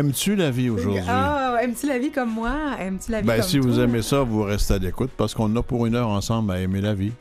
[0.00, 1.02] Aimes-tu la vie aujourd'hui?
[1.06, 2.52] Ah, aimes-tu la vie comme moi?
[2.78, 5.54] Aimes-tu la vie Ben, comme si vous aimez ça, vous restez à l'écoute parce qu'on
[5.56, 7.12] a pour une heure ensemble à aimer la vie.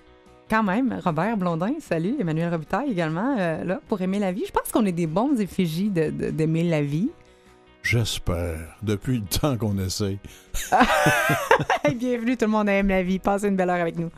[0.50, 2.16] Quand même, Robert Blondin, salut.
[2.22, 4.46] Emmanuel Robitaille également, euh, là, pour aimer la vie.
[4.48, 7.10] Je pense qu'on est des bons effigies d'aimer la vie.
[7.84, 8.78] J'espère.
[8.82, 10.18] Depuis le temps qu'on essaye.
[11.96, 13.20] Bienvenue, tout le monde aime la vie.
[13.20, 14.10] Passez une belle heure avec nous.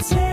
[0.00, 0.27] I'm.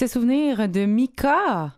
[0.00, 1.74] Succès souvenir de Mika,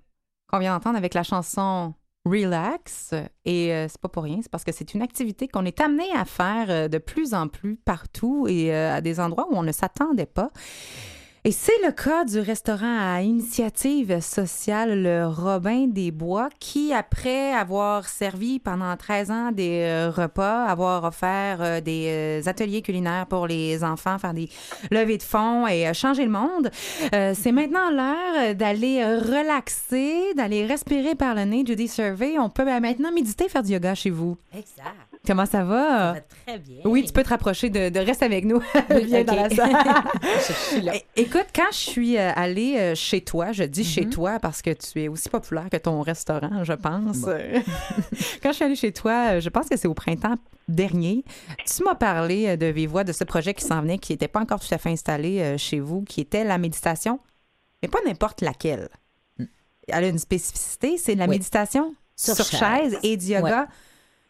[0.46, 1.92] qu'on vient d'entendre avec la chanson
[2.24, 3.14] Relax.
[3.44, 6.04] Et euh, c'est pas pour rien, c'est parce que c'est une activité qu'on est amené
[6.14, 9.64] à faire euh, de plus en plus partout et euh, à des endroits où on
[9.64, 10.52] ne s'attendait pas.
[11.44, 17.52] Et c'est le cas du restaurant à initiative sociale Le Robin des Bois qui, après
[17.52, 23.26] avoir servi pendant 13 ans des euh, repas, avoir offert euh, des euh, ateliers culinaires
[23.26, 24.48] pour les enfants, faire des
[24.92, 26.70] levées de fonds et changer le monde,
[27.10, 31.64] c'est maintenant l'heure d'aller relaxer, d'aller respirer par le nez.
[31.66, 34.36] Judy Survey, on peut euh, maintenant méditer, faire du yoga chez vous.
[34.56, 35.11] Exact.
[35.24, 35.88] Comment ça va?
[35.88, 36.78] Ça va très bien.
[36.84, 38.60] Oui, tu peux te rapprocher de, de reste avec nous.
[38.90, 39.76] Viens dans la salle.
[40.48, 40.94] je suis là.
[41.14, 43.86] Écoute, quand je suis euh, allée euh, chez toi, je dis Mhm.
[43.86, 47.18] chez toi parce que tu es aussi populaire que ton restaurant, je pense.
[48.42, 50.34] Quand je suis allée chez toi, euh, je pense que c'est au printemps
[50.68, 51.24] dernier,
[51.66, 54.40] tu m'as parlé de vive voix de ce projet qui s'en venait, qui n'était pas
[54.40, 57.18] encore tout à fait installé chez vous, qui était la méditation,
[57.82, 58.88] mais pas n'importe laquelle.
[59.88, 61.30] Elle a une spécificité, c'est la Mm.
[61.30, 61.36] Oui.
[61.36, 62.58] méditation Sur sur, chaise.
[62.92, 62.98] chaise.
[63.02, 63.66] et du yoga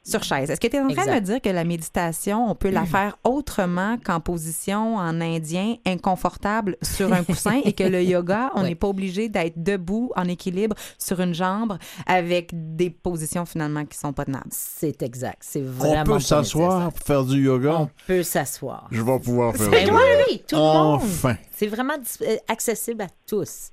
[0.05, 0.51] sur chaise.
[0.51, 1.21] Est-ce que tu es en train de me Exact.
[1.25, 7.13] dire que la méditation, on peut la faire autrement qu'en position en indien, inconfortable sur
[7.13, 8.69] un coussin et que le yoga, on Oui.
[8.71, 13.97] n'est pas obligé d'être debout en équilibre sur une jambe avec des positions finalement qui
[13.99, 14.47] sont pas tenables?
[14.51, 15.39] C'est exact.
[15.41, 16.01] C'est vraiment.
[16.13, 17.77] On peut s'asseoir pour faire du yoga.
[17.81, 18.89] On peut s'asseoir.
[18.91, 20.25] Je vais pouvoir faire Ben du oui, yoga.
[20.31, 21.01] oui, tout le monde.
[21.03, 21.37] Enfin.
[21.55, 23.72] C'est vraiment euh, accessible à tous.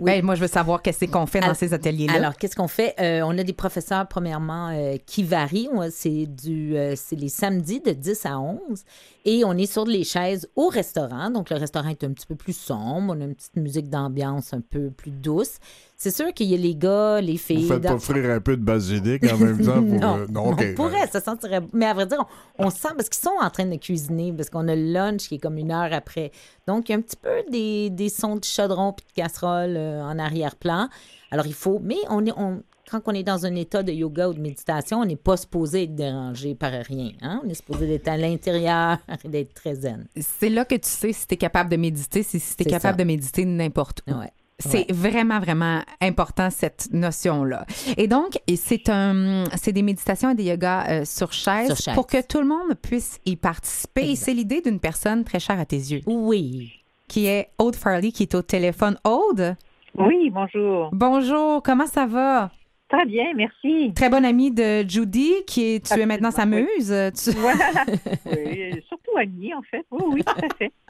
[0.00, 0.06] Oui.
[0.12, 2.14] Ben, moi, je veux savoir qu'est-ce qu'on fait dans Alors- ces ateliers-là.
[2.14, 2.94] Alors, qu'est-ce qu'on fait?
[2.98, 5.68] Euh, on a des professeurs, premièrement, euh, qui varient.
[5.90, 8.82] C'est du, euh, c'est les samedis de 10 à 11.
[9.26, 11.30] Et on est sur les chaises au restaurant.
[11.30, 13.14] Donc, le restaurant est un petit peu plus sombre.
[13.14, 15.58] On a une petite musique d'ambiance un peu plus douce.
[16.02, 17.68] C'est sûr qu'il y a les gars, les Vous filles.
[17.68, 19.82] faites dans- offrir un peu de basilic en même temps pour.
[20.00, 20.64] non, euh, non, OK.
[20.70, 21.60] on pourrait, ça sentirait.
[21.74, 22.24] Mais à vrai dire,
[22.58, 25.28] on, on sent parce qu'ils sont en train de cuisiner, parce qu'on a le lunch
[25.28, 26.32] qui est comme une heure après.
[26.66, 29.76] Donc, il y a un petit peu des, des sons de chaudron puis de casserole
[29.76, 30.88] euh, en arrière-plan.
[31.30, 31.78] Alors, il faut.
[31.84, 32.32] Mais on est.
[32.34, 35.36] On, quand on est dans un état de yoga ou de méditation, on n'est pas
[35.36, 37.10] supposé être dérangé par rien.
[37.20, 37.40] hein?
[37.44, 40.06] On est supposé être à l'intérieur et d'être très zen.
[40.18, 42.66] C'est là que tu sais si tu es capable de méditer, si, si tu es
[42.66, 43.04] capable ça.
[43.04, 44.12] de méditer n'importe où.
[44.14, 44.32] Ouais.
[44.60, 47.66] C'est vraiment, vraiment important, cette notion-là.
[47.96, 51.94] Et donc, c'est un, c'est des méditations et des yogas euh, sur, chaise Sur chaise.
[51.94, 54.10] pour que tout le monde puisse y participer.
[54.10, 56.72] Et c'est l'idée d'une personne très chère à tes yeux, Oui.
[57.08, 58.96] qui est Aude Farley, qui est au téléphone.
[59.04, 59.56] Aude,
[59.96, 60.90] Oui, bonjour.
[60.92, 62.50] bonjour, comment ça va?
[62.88, 63.92] Très bien, merci.
[63.94, 66.92] Très bonne amie de Judy, qui est, tu es maintenant sa muse.
[67.22, 67.64] Tu- Voilà.
[68.26, 69.84] Oui, surtout En fait.
[69.90, 70.72] Oui, oui, tout à fait.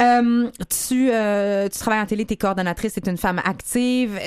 [0.00, 0.50] Euh,
[0.88, 4.18] tu, euh, tu travailles en télé, tu es coordonnatrice, tu es une femme active,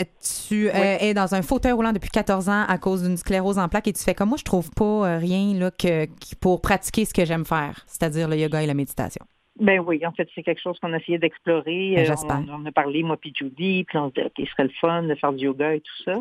[0.48, 3.68] tu euh, es dans un fauteuil roulant depuis 14 ans à cause d'une sclérose en
[3.68, 6.07] plaques et tu fais comme moi, je trouve pas rien là, que,
[6.40, 9.25] pour pratiquer ce que j'aime faire, c'est-à-dire le yoga et la méditation.
[9.60, 11.94] Ben oui, en fait, c'est quelque chose qu'on a essayé d'explorer.
[11.95, 12.42] Ben, j'espère.
[12.50, 14.74] on, on a parlé, moi puis Judy, puis on se dit, OK, ce serait le
[14.80, 16.16] fun de faire du yoga et tout ça.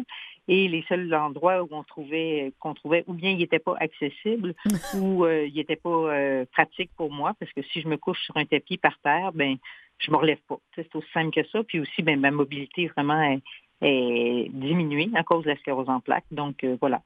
[0.51, 4.55] Et les seuls endroits où on trouvait qu'on trouvait ou bien il n'était pas accessible
[4.95, 8.21] ou euh, il n'était pas euh, pratique pour moi, parce que si je me couche
[8.23, 9.57] sur un tapis par terre, ben
[9.99, 10.59] je me relève pas.
[10.75, 11.63] C'est aussi simple que ça.
[11.65, 13.43] Puis aussi, ben, ma mobilité vraiment est,
[13.83, 16.25] est diminuée à cause de la sclérose en plaques.
[16.31, 17.03] Donc euh, voilà.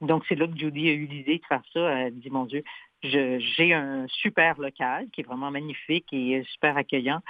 [0.00, 1.80] Donc c'est là que Judy a eu l'idée de faire ça.
[1.80, 2.62] Elle a dit, mon Dieu,
[3.02, 7.20] j'ai un super local qui est vraiment magnifique et super accueillant,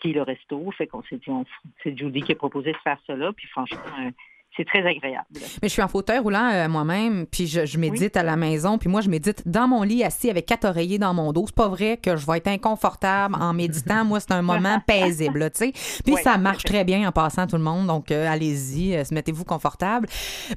[0.00, 0.70] qui est le resto.
[0.70, 1.30] Fait qu'on s'est dit,
[1.82, 3.32] c'est Judy qui a proposé de faire là.
[3.32, 3.80] Puis franchement,
[4.56, 5.26] c'est très agréable.
[5.32, 8.78] Mais je suis en fauteuil roulant euh, moi-même, puis je, je médite à la maison,
[8.78, 11.44] puis moi je médite dans mon lit assis avec quatre oreillers dans mon dos.
[11.46, 14.04] C'est pas vrai que je vais être inconfortable en méditant.
[14.04, 15.72] Moi, c'est un moment paisible, tu sais.
[16.04, 19.14] Puis ça marche très bien en passant tout le monde, donc euh, allez-y, euh, se
[19.14, 20.08] mettez-vous confortable.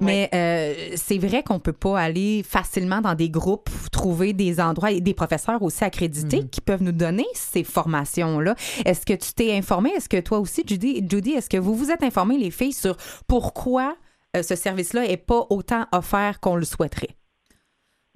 [0.02, 4.92] Mais euh, c'est vrai qu'on peut pas aller facilement dans des groupes, trouver des endroits
[4.92, 8.56] et des professeurs aussi accrédités qui peuvent nous donner ces formations-là.
[8.86, 9.92] Est-ce que tu t'es informé?
[9.92, 12.98] Est-ce que toi aussi, Judy, Judy est-ce que vous vous êtes informé, les filles, sur
[13.28, 13.89] pourquoi
[14.36, 17.16] ce service-là n'est pas autant offert qu'on le souhaiterait?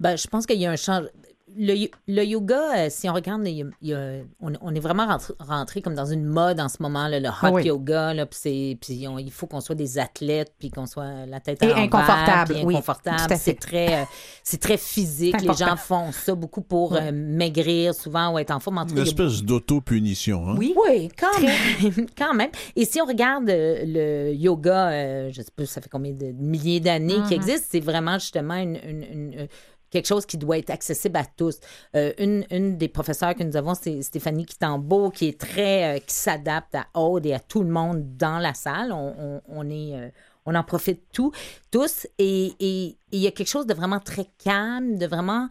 [0.00, 1.10] Ben, je pense qu'il y a un changement.
[1.56, 4.74] Le, le yoga, euh, si on regarde, il y a- il y a- on, on
[4.74, 7.64] est vraiment rentré, rentré comme dans une mode en ce moment, là, le hot Oui.
[7.64, 8.12] yoga.
[8.14, 11.40] Là, puis c'est- puis on- il faut qu'on soit des athlètes, puis qu'on soit la
[11.40, 13.20] tête Et inconfortable, oui, inconfortable.
[13.28, 13.36] fait.
[13.36, 14.04] C'est très, euh,
[14.42, 15.36] c'est très physique.
[15.38, 18.84] C'est Les gens font ça beaucoup pour euh, maigrir souvent ou être en forme.
[18.90, 20.48] Une espèce d'auto-punition.
[20.48, 20.54] Hein?
[20.58, 20.74] Oui.
[20.88, 22.06] oui, quand même.
[22.18, 22.50] quand même.
[22.76, 26.26] Et si on regarde euh, le yoga, euh, je sais pas, ça fait combien de
[26.32, 27.24] milliers d'années Mm-hmm.
[27.28, 29.48] qu'il existe, c'est vraiment justement une, une- une-
[29.94, 31.60] quelque chose qui doit être accessible à tous.
[31.94, 35.98] Euh, une, une des professeurs que nous avons, c'est Stéphanie Quitambeau, qui est très, euh,
[36.00, 38.90] qui s'adapte à Aude et à tout le monde dans la salle.
[38.92, 40.08] On, on- est, euh,
[40.46, 41.30] on en profite tout,
[41.70, 42.08] tous.
[42.18, 45.48] Et il y a quelque chose de vraiment très calme, de vraiment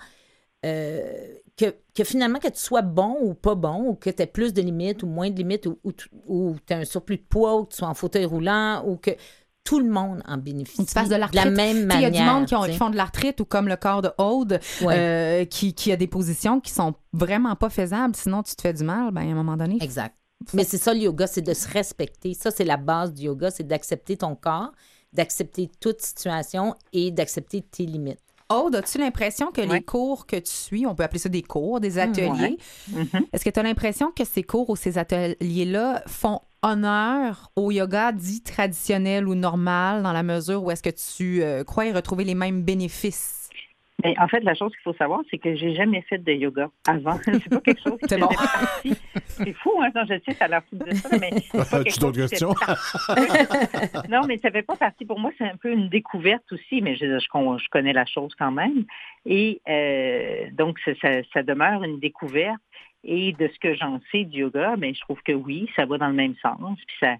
[0.65, 1.01] euh,
[1.57, 4.53] que, que finalement, que tu sois bon ou pas bon, ou que tu aies plus
[4.53, 5.79] de limites ou moins de limites, ou,
[6.27, 8.97] ou, tu as un surplus de poids, ou que tu sois en fauteuil roulant, ou
[8.97, 9.11] que
[9.63, 10.81] tout le monde en bénéficie.
[10.81, 11.55] Ou tu fasses de la l'arthrite.
[11.55, 12.09] même manière.
[12.09, 14.11] Il y a du monde qui, ont- font de l'arthrite ou comme le corps de
[14.17, 14.95] Aude, Ouais.
[14.97, 18.15] euh, qui, qui a des positions qui sont vraiment pas faisables.
[18.15, 19.77] Sinon, tu te fais du mal, ben, à un moment donné.
[19.81, 20.15] Exact.
[20.53, 22.33] Mais c'est ça le yoga, c'est de se respecter.
[22.33, 24.71] Ça, c'est la base du yoga, c'est d'accepter ton corps,
[25.13, 28.19] d'accepter toute situation et d'accepter tes limites.
[28.49, 31.79] Aude, as-tu l'impression que les cours que tu suis, on peut appeler ça des cours,
[31.79, 32.57] des ateliers,
[32.91, 33.07] Mhm.
[33.31, 38.11] est-ce que tu as l'impression que ces cours ou ces ateliers-là font honneur au yoga
[38.11, 42.23] dit traditionnel ou normal dans la mesure où est-ce que tu euh, crois y retrouver
[42.23, 43.42] les mêmes bénéfices?
[44.03, 46.69] Mais en fait, la chose qu'il faut savoir, c'est que j'ai jamais fait de yoga
[46.87, 47.17] avant.
[47.23, 48.27] c'est pas quelque chose qui faisait bon.
[48.27, 48.93] partie.
[49.25, 49.89] C'est fou, hein?
[49.95, 52.53] Non, je sais, ça a l'air fou de ça, mais As-tu d'autres questions?
[54.09, 55.05] non, mais ça fait pas partie.
[55.05, 58.05] Pour moi, c'est un peu une découverte aussi, mais je, je, con- je connais la
[58.05, 58.85] chose quand même.
[59.25, 60.91] Et euh, donc, ça,
[61.33, 62.61] ça, demeure une découverte.
[63.05, 65.97] Et de ce que j'en sais du yoga, mais je trouve que oui, ça va
[65.97, 66.77] dans le même sens.
[66.87, 67.15] Puis ça,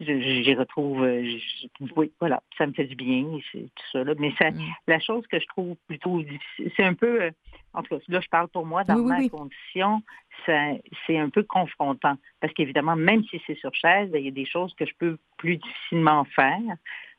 [0.00, 4.04] j'y retrouve, euh, je- oui, voilà, ça me fait du bien, c'est tout ça.
[4.04, 4.14] Là.
[4.18, 4.60] Mais ça, Mm.
[4.88, 7.30] la chose que je trouve plutôt difficile, c'est un peu, euh,
[7.72, 9.30] en tout cas, là, je parle pour moi, dans Oui, ma oui.
[9.30, 10.02] condition,
[10.44, 12.16] c'est un peu confrontant.
[12.40, 14.92] Parce qu'évidemment, même si c'est sur chaise, ben, il y a des choses que je
[14.98, 16.60] peux plus difficilement faire.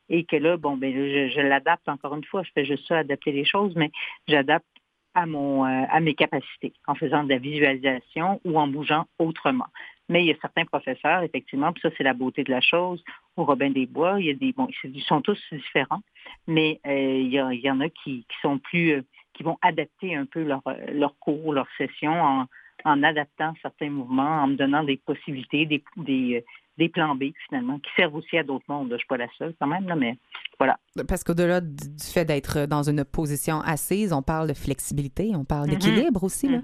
[0.10, 2.42] Et que là, bon, ben, je, je l'adapte encore une fois.
[2.44, 3.92] Je fais juste ça, adapter les choses, mais
[4.28, 4.66] j'adapte
[5.14, 9.66] à mon euh, à mes capacités en faisant de la visualisation ou en bougeant autrement.
[10.10, 13.04] Mais il y a certains professeurs, effectivement, puis ça, c'est la beauté de la chose.
[13.36, 16.02] Au Robin des Bois, il y a des bon, ils sont tous différents,
[16.48, 19.02] mais euh, il, y a- il y en a qui, qui sont plus euh,
[19.34, 22.46] qui vont adapter un peu leur, euh, leur cours, leur session en,
[22.86, 26.44] en adaptant certains mouvements, en me donnant des possibilités, des, des,
[26.78, 28.88] des plans B, finalement, qui servent aussi à d'autres mondes.
[28.90, 30.18] Je ne suis pas la seule quand même, là, mais
[30.58, 30.78] voilà.
[31.08, 31.76] Parce qu'au-delà du
[32.14, 35.74] fait d'être dans une position assise, on parle de flexibilité, on parle Mhm.
[35.74, 36.48] d'équilibre aussi.
[36.48, 36.60] Là.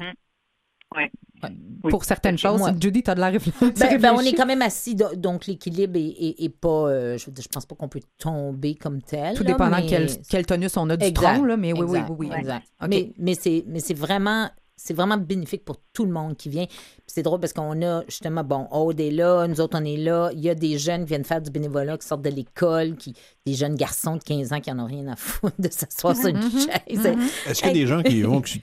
[0.95, 1.89] Oui.
[1.89, 2.57] Pour certaines choses.
[2.59, 3.71] Moi- Judy, tu as de la réflexion.
[3.77, 6.69] Ben, ben, on est quand même assis, do- donc l'équilibre est, est- est pas.
[6.89, 9.35] euh, je, veux dire, je pense pas qu'on peut tomber comme tel.
[9.35, 11.81] Tout là, dépendant mais- quel, quel tonus on a du Exact, tronc, là, mais oui,
[11.81, 12.35] oui, exact, oui, oui.
[12.39, 12.67] exact.
[12.81, 12.87] OK.
[12.89, 16.65] Mais, mais c'est mais c'est vraiment c'est vraiment bénéfique pour tout le monde qui vient.
[17.05, 20.31] C'est drôle parce qu'on a justement, bon, Aude est là, nous autres on est là.
[20.33, 23.13] Il y a des jeunes qui viennent faire du bénévolat, qui sortent de l'école, qui
[23.45, 26.27] des jeunes garçons de 15 ans qui en ont rien à foutre de s'asseoir sur
[26.29, 26.49] une Mhm.
[26.51, 27.15] chaise.
[27.45, 28.21] Est-ce qu'il y a des gens qui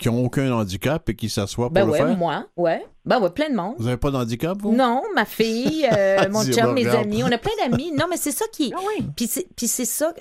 [0.09, 2.17] n'ont aucun handicap et qui s'assoient pour Ben le ouais, faire?
[2.17, 2.85] moi, ouais.
[3.05, 3.75] Ben ouais, plein de monde.
[3.79, 4.75] Vous n'avez pas d'handicap, vous?
[4.75, 7.05] Non, ma fille, euh, mon chum, bah, mes regarde.
[7.07, 7.93] amis, on a plein d'amis.
[7.93, 8.73] Non, mais c'est ça qui.
[8.77, 9.07] Ah oui.
[9.17, 10.13] Puis c'est, ça.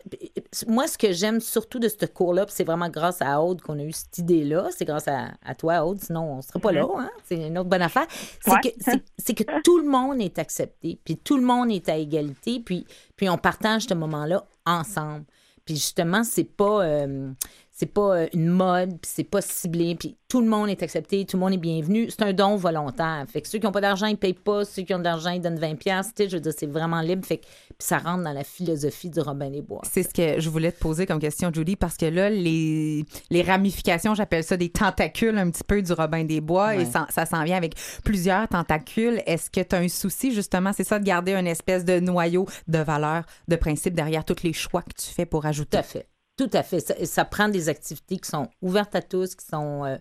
[0.68, 3.84] Moi, ce que j'aime surtout de ce cours-là, c'est vraiment grâce à Aude qu'on a
[3.84, 4.68] eu cette idée-là.
[4.76, 6.00] C'est grâce à, à toi, Aude.
[6.02, 6.86] Sinon, on ne serait pas là.
[7.00, 7.10] Hein?
[7.26, 8.06] C'est une autre bonne affaire.
[8.44, 8.60] C'est, Ouais.
[8.64, 11.00] que, c'est, c'est que tout le monde est accepté.
[11.04, 12.60] Puis tout le monde est à égalité.
[12.60, 15.26] Puis, puis on partage ce moment-là ensemble.
[15.66, 16.84] Puis justement, c'est pas.
[16.84, 17.32] euh,
[17.80, 21.24] c'est pas euh, une mode, puis c'est pas ciblé, puis tout le monde est accepté,
[21.26, 22.10] tout le monde est bienvenu.
[22.10, 23.26] C'est un don volontaire.
[23.32, 24.66] Fait que ceux qui n'ont pas d'argent, ils payent pas.
[24.66, 26.12] Ceux qui ont de l'argent, ils donnent 20 pièces.
[26.20, 27.26] Je veux dire, c'est vraiment libre.
[27.26, 29.82] Fait que puis ça rentre dans la philosophie du Robin des Bois.
[29.90, 33.42] C'est ce que je voulais te poser comme question, Judy, parce que là, les, les
[33.42, 37.26] ramifications, j'appelle ça des tentacules un petit peu du Robin des Bois, et ça, ça
[37.26, 39.22] s'en vient avec plusieurs tentacules.
[39.26, 42.46] Est-ce que tu as un souci, justement, c'est ça, de garder une espèce de noyau
[42.68, 45.78] de valeur, de principe derrière tous les choix que tu fais pour Tout ajouter?
[45.78, 46.09] à fait.
[46.40, 46.80] Tout à fait.
[47.06, 49.98] Ça, prend des activités qui sont ouvertes à tous, qui sont euh,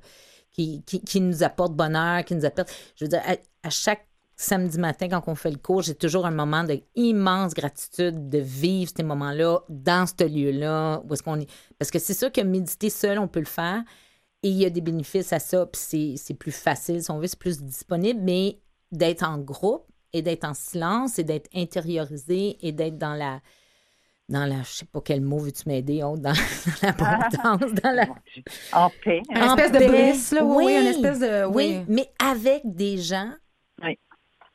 [0.53, 2.71] qui, qui, qui nous apportent bonheur, qui nous apportent.
[2.95, 3.21] Je veux dire,
[3.65, 8.29] à, chaque samedi matin, quand on fait le cours, j'ai toujours un moment d'immense gratitude
[8.29, 11.03] de vivre ces moments-là dans ce lieu-là.
[11.09, 11.51] Où est-ce qu'on est.
[11.77, 13.83] Parce que c'est sûr que méditer seul, on peut le faire.
[14.45, 17.19] Et il y a des bénéfices à ça, puis c'est- c'est plus facile, si on
[17.19, 18.61] veut, c'est plus disponible, mais
[18.93, 23.41] d'être en groupe et d'être en silence et d'être intériorisé et d'être dans la
[24.29, 26.21] dans la je sais pas quel mot veux-tu m'aider Aude?
[26.21, 26.33] dans,
[26.83, 28.07] dans l'abondance dans la
[28.73, 29.23] En paix.
[29.31, 30.11] Une En espèce de paix.
[30.11, 31.47] bliss, là, oui, oui, une espèce de...
[31.47, 31.85] oui Oui.
[31.89, 33.31] mais avec des gens
[33.83, 33.99] Oui.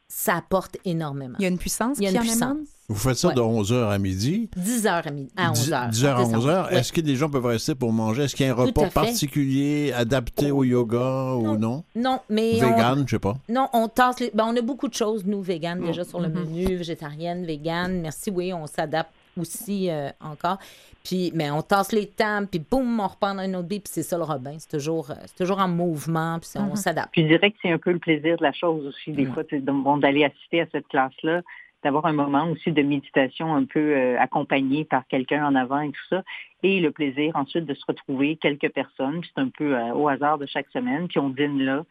[0.08, 2.42] ça apporte énormément Il y a une puissance Il y a qui une en puissance.
[2.42, 2.65] émane?
[2.89, 3.34] Vous faites ça Ouais.
[3.34, 4.50] de 11h à midi?
[4.58, 6.68] 10 heures à, midi, à 11 heures 10h à 11h.
[6.70, 6.75] Ouais.
[6.77, 8.24] Est-ce que des gens peuvent rester pour manger?
[8.24, 11.84] Est-ce qu'il y a un Tout repas particulier adapté au yoga ou non?
[11.96, 12.20] non?
[12.30, 13.36] Mais on- Vegan, je sais pas.
[13.50, 14.32] Non, on tasse les...
[14.34, 15.86] ben, on a beaucoup de choses, nous, véganes, Mm.
[15.88, 16.34] déjà sur le Mm-hmm.
[16.50, 18.01] menu, végétarienne, végane.
[18.01, 20.58] Merci, oui, on s'adapte aussi euh, encore.
[21.04, 23.92] Puis, mais on tasse les tables, puis boum, on repart dans une autre bille, puis
[23.92, 24.56] c'est ça le Robin.
[24.58, 27.10] C'est toujours, euh, c'est toujours en mouvement, puis on s'adapte.
[27.12, 29.44] Puis je dirais que c'est un peu le plaisir de la chose aussi, des fois,
[29.62, 31.42] bon, d'aller assister à cette classe-là,
[31.84, 35.92] d'avoir un moment aussi de méditation un peu euh, accompagné par quelqu'un en avant et
[35.92, 36.24] tout ça,
[36.63, 40.08] et le plaisir ensuite de se retrouver quelques personnes, puis c'est un peu euh, au
[40.08, 41.84] hasard de chaque semaine, puis on dîne là.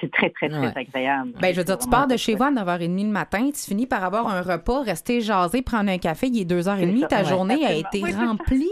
[0.00, 0.72] C'est très, très, très Ouais.
[0.74, 1.32] agréable.
[1.40, 3.86] Ben, je veux dire, tu pars de chez vous à 9h30 le matin, tu finis
[3.86, 7.18] par avoir un repas, rester jaser, prendre un café, il est 2h30, C'est ça, ta
[7.18, 7.24] ouais.
[7.28, 8.68] journée a été remplie,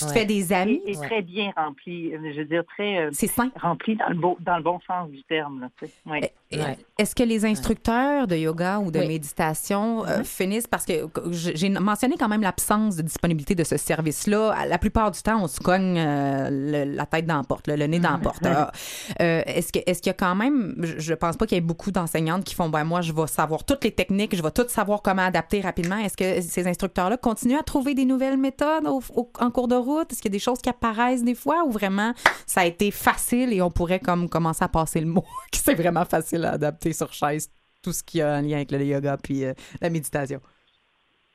[0.00, 0.18] tu te Ouais.
[0.20, 1.06] fais des amis, Et, et Ouais.
[1.06, 3.50] très bien rempli, euh, je veux dire, très euh, c'est sain.
[3.60, 5.60] rempli dans le, beau, dans le bon sens du terme.
[5.60, 5.92] Là, tu sais.
[6.10, 6.32] ouais.
[6.52, 6.76] Ouais.
[6.98, 9.06] Est-ce que les instructeurs de yoga ou de Oui.
[9.06, 10.92] méditation euh, finissent parce que
[11.30, 14.66] j'ai mentionné quand même l'absence de disponibilité de ce service-là.
[14.68, 17.76] La plupart du temps, on se cogne euh, le- la tête dans la porte, le,
[17.76, 18.44] le nez dans la porte.
[18.44, 18.72] Ah,
[19.20, 21.58] euh, est-ce que est-ce qu'il y a quand même, je, je pense pas qu'il y
[21.58, 24.50] ait beaucoup d'enseignantes qui font ben moi je vais savoir toutes les techniques, je vais
[24.50, 25.98] tout savoir comment adapter rapidement.
[25.98, 29.76] Est-ce que ces instructeurs-là continuent à trouver des nouvelles méthodes au- au- en cours de
[29.76, 32.12] route Est-ce qu'il y a des choses qui apparaissent des fois ou vraiment
[32.46, 35.74] ça a été facile et on pourrait comme commencer à passer le mot que c'est
[35.74, 37.50] vraiment facile à adapter sur chaise
[37.82, 40.40] tout ce qui a un lien avec le yoga puis euh, la méditation?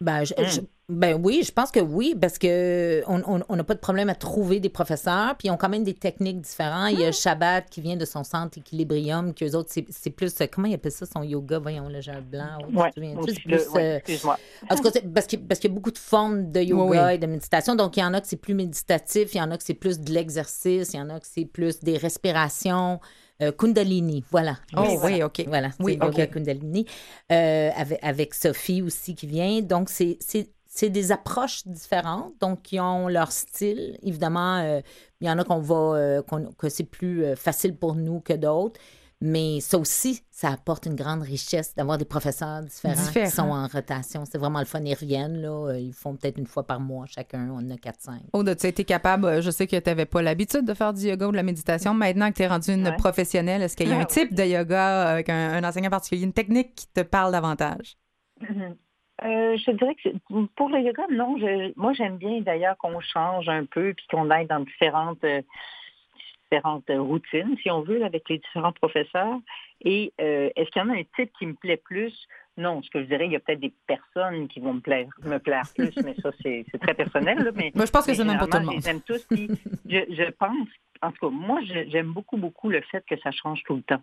[0.02, 3.63] Ben, je, je- Ben oui, je pense que oui, parce que on on- on n'a
[3.63, 6.92] pas de problème à trouver des professeurs, puis ils ont quand même des techniques différentes.
[6.94, 10.39] Il y a Shabbat qui vient de son centre Equilibrium, que eux autres, c'est plus,
[10.42, 11.58] euh, comment ils appellent ça, son yoga?
[11.58, 12.60] Voyons, là, j'ai un blanc.
[12.72, 12.92] Ouais,
[13.74, 14.38] ouais, euh, excuse-moi.
[14.70, 17.13] En tout cas, parce qu'il parce qu'il y a beaucoup de formes de yoga Oui,
[17.15, 17.74] et de méditation.
[17.75, 19.74] Donc, il y en a que c'est plus méditatif, il y en a que c'est
[19.74, 23.00] plus de l'exercice, il y en a que c'est plus des respirations.
[23.42, 24.58] euh, Kundalini, voilà.
[24.77, 25.44] Oh oui, OK.
[25.48, 26.30] Voilà, Oui, c'est yoga OK.
[26.30, 26.86] Kundalini.
[27.32, 29.62] Euh, avec, avec Sophie aussi qui vient.
[29.62, 30.20] Donc, c'est-
[30.75, 33.98] c'est des approches différentes, donc qui ont leur style.
[34.03, 34.82] Évidemment, euh,
[35.22, 38.20] il y en a qu'on va, euh, qu'on- que c'est plus euh, facile pour nous
[38.20, 38.79] que d'autres.
[39.22, 43.25] Mais ça aussi, ça apporte une grande richesse d'avoir des professeurs différents, Différents.
[43.29, 44.25] qui sont en rotation.
[44.29, 44.82] C'est vraiment le fun.
[44.84, 45.74] Ils reviennent, là.
[45.77, 47.50] Ils font peut-être une fois par mois chacun.
[47.50, 48.20] On en a 4-5.
[48.34, 51.08] Aude, tu as été capable, je sais que tu n'avais pas l'habitude de faire du
[51.08, 51.94] yoga ou de la méditation.
[51.94, 52.98] Maintenant que tu es rendue une Ouais.
[52.98, 56.24] professionnelle, est-ce qu'il y a un Ah, type de yoga avec un, un enseignant particulier,
[56.24, 57.98] une technique qui te parle davantage?
[59.24, 60.10] Euh, je dirais que
[60.56, 61.38] pour le yoga, non.
[61.38, 65.42] Je- moi, j'aime bien d'ailleurs qu'on change un peu puis qu'on aille dans différentes, euh,
[66.52, 69.40] différentes routines, si on veut, avec les différents professeurs.
[69.82, 72.14] Et euh, est-ce qu'il y en a un type qui me plaît plus?
[72.58, 75.08] Non, ce que je dirais, il y a peut-être des personnes qui vont me plaire,
[75.24, 77.38] me plaire plus, mais ça, c'est très personnel.
[77.40, 78.82] là, mais, Moi, je pense que c'est même pas tout le généralement, monde.
[78.82, 79.26] Je les aime tous.
[79.26, 79.48] puis
[79.90, 80.68] je, je pense,
[81.02, 84.02] en tout cas, moi, j'aime beaucoup, beaucoup le fait que ça change tout le temps.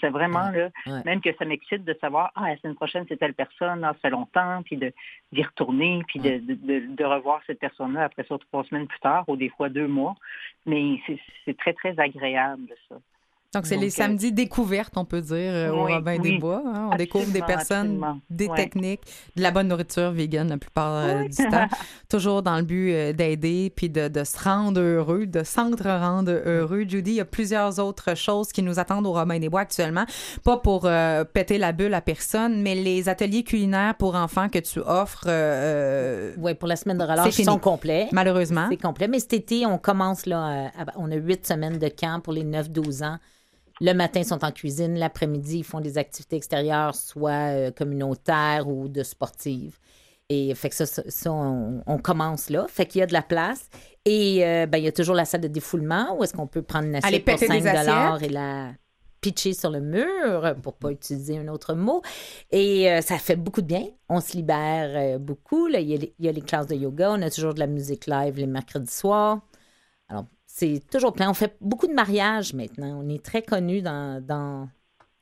[0.00, 1.02] C'est vraiment, là, Ouais.
[1.04, 3.98] même que ça m'excite de savoir, ah, la semaine prochaine, c'est telle personne, ah, ça
[4.02, 4.92] fait longtemps, puis de-
[5.32, 9.00] d'y retourner, puis de, de, de- de revoir cette personne-là après ça trois semaines plus
[9.00, 10.14] tard, ou des fois deux mois.
[10.66, 11.00] Mais
[11.44, 12.96] c'est très, très agréable, ça.
[13.54, 16.30] Donc, c'est les euh, samedis découvertes, on peut dire, euh, au Oui, Robin oui.
[16.32, 16.62] des Bois.
[16.66, 16.88] hein.
[16.92, 18.20] On découvre des personnes, absolument.
[18.30, 18.56] des Ouais.
[18.56, 19.02] techniques,
[19.36, 21.28] de la bonne nourriture vegan la plupart euh, Oui.
[21.28, 21.68] du temps.
[22.08, 26.84] Toujours dans le but d'aider puis de, de se rendre heureux, de s'entre-rendre heureux.
[26.88, 30.04] Judy, il y a plusieurs autres choses qui nous attendent au Robin des Bois actuellement.
[30.44, 34.58] Pas pour euh, péter la bulle à personne, mais les ateliers culinaires pour enfants que
[34.60, 38.08] tu offres, euh, Oui, pour la semaine de C'est relâche, ils sont complets.
[38.12, 38.66] malheureusement.
[38.70, 39.08] C'est complet.
[39.08, 42.44] Mais cet été, on commence, là, à- on a huit semaines de camp pour les
[42.44, 43.18] 9-12 ans.
[43.82, 44.98] Le matin, ils sont en cuisine.
[44.98, 49.76] L'après-midi, ils font des activités extérieures, soit euh, communautaires ou de sportives.
[50.28, 52.66] Et fait que ça, ça, ça, on, on commence là.
[52.68, 53.68] Fait qu'il y a de la place.
[54.04, 56.62] Et euh, ben, il y a toujours la salle de défoulement où est-ce qu'on peut
[56.62, 58.30] prendre une assiette pour péter 5 des assiettes.
[58.30, 58.72] et la
[59.20, 62.02] pitcher sur le mur, pour pas utiliser un autre mot.
[62.50, 63.86] Et euh, ça fait beaucoup de bien.
[64.08, 65.66] On se libère euh, beaucoup.
[65.68, 65.80] Là.
[65.80, 67.12] Il, y a les, il y a les classes de yoga.
[67.12, 69.40] On a toujours de la musique live les mercredis soirs.
[70.08, 71.30] Alors, c'est toujours plein.
[71.30, 73.00] On fait beaucoup de mariages maintenant.
[73.02, 74.68] On est très connus dans, dans...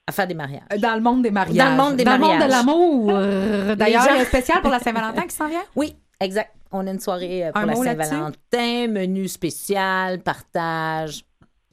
[0.07, 0.62] à faire des mariages.
[0.79, 1.57] Dans le monde des mariages.
[1.57, 2.51] Dans le monde des Dans le monde de mariages.
[2.66, 3.11] l'amour.
[3.14, 5.62] Euh, D'ailleurs, gens- spécial pour la Saint-Valentin qui s'en vient?
[5.77, 6.53] Oui, exact.
[6.73, 7.75] On a une soirée euh, pour Un la?
[7.77, 11.25] Saint-Valentin, menu spécial, partage,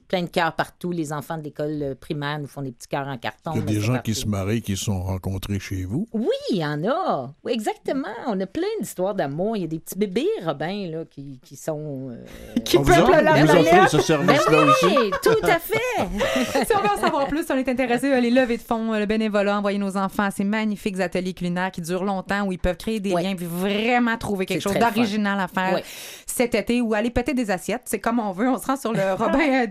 [0.08, 0.90] plein de cœurs partout.
[0.90, 3.52] Les enfants de l'école euh, primaire nous font des petits cœurs en carton.
[3.54, 6.08] Il y a des gens qui se marient qui se sont rencontrés chez vous.
[6.12, 7.32] Oui, il y en a.
[7.44, 8.08] Oui, exactement.
[8.26, 9.56] On a plein d'histoires d'amour.
[9.56, 12.10] Il y a des petits bébés, Robin, là, qui, qui sont...
[12.10, 12.24] euh,
[12.64, 14.86] Qui vous peuplent la vous offrez ce service-là aussi.
[14.96, 16.64] Oui, tout à fait.
[16.66, 18.92] si on veut en savoir plus, si on est intéressé, euh, les levées de fonds,
[18.94, 22.52] euh, le bénévolat, envoyer nos enfants à ces magnifiques ateliers culinaires qui durent longtemps, où
[22.52, 23.22] ils peuvent créer des Ouais.
[23.22, 25.84] liens, puis vraiment trouver quelque chose d'original à faire Ouais.
[26.26, 27.82] cet été, ou aller péter des assiettes.
[27.86, 28.48] C'est comme on veut.
[28.48, 29.00] On se rend sur le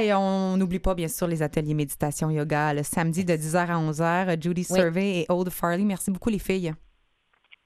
[0.00, 3.78] et on n'oublie pas, bien sûr, les ateliers méditation yoga le samedi de 10h à
[3.78, 4.42] 11h.
[4.42, 4.78] Judy Oui.
[4.78, 6.72] Survey et Aude Farley, merci beaucoup, les filles.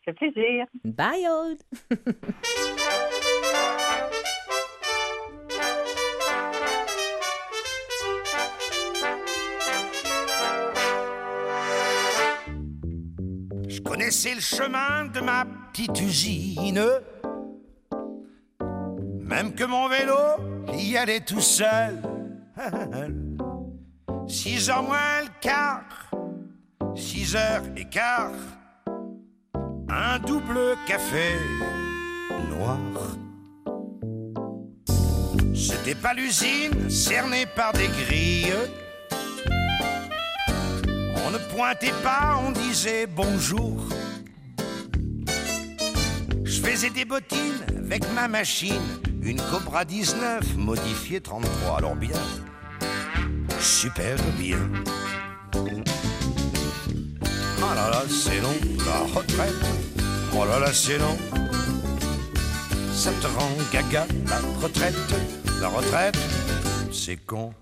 [0.04, 0.64] Ça fait plaisir.
[0.84, 1.58] Bye, Aude.
[13.68, 16.82] Je connaissais le chemin de ma petite usine.
[19.28, 20.16] Même que mon vélo
[20.72, 22.00] y allait tout seul.
[24.26, 26.10] Six heures moins le quart,
[26.94, 28.32] six heures et quart.
[29.88, 31.32] Un double café
[32.50, 32.78] noir.
[35.54, 38.52] C'était pas l'usine cernée par des grilles.
[41.26, 43.88] On ne pointait pas, on disait bonjour.
[46.44, 48.82] Je faisais des bottines avec ma machine,
[49.22, 51.78] une Cobra 19 modifiée 33.
[51.78, 52.14] Alors bien,
[53.60, 54.58] super bien.
[55.54, 55.58] Oh
[57.74, 58.54] là là, c'est long,
[58.86, 59.54] la retraite.
[60.34, 61.18] Oh là là, c'est long.
[62.94, 64.94] Ça te rend gaga, la retraite.
[65.60, 66.16] La retraite,
[66.92, 67.52] c'est con.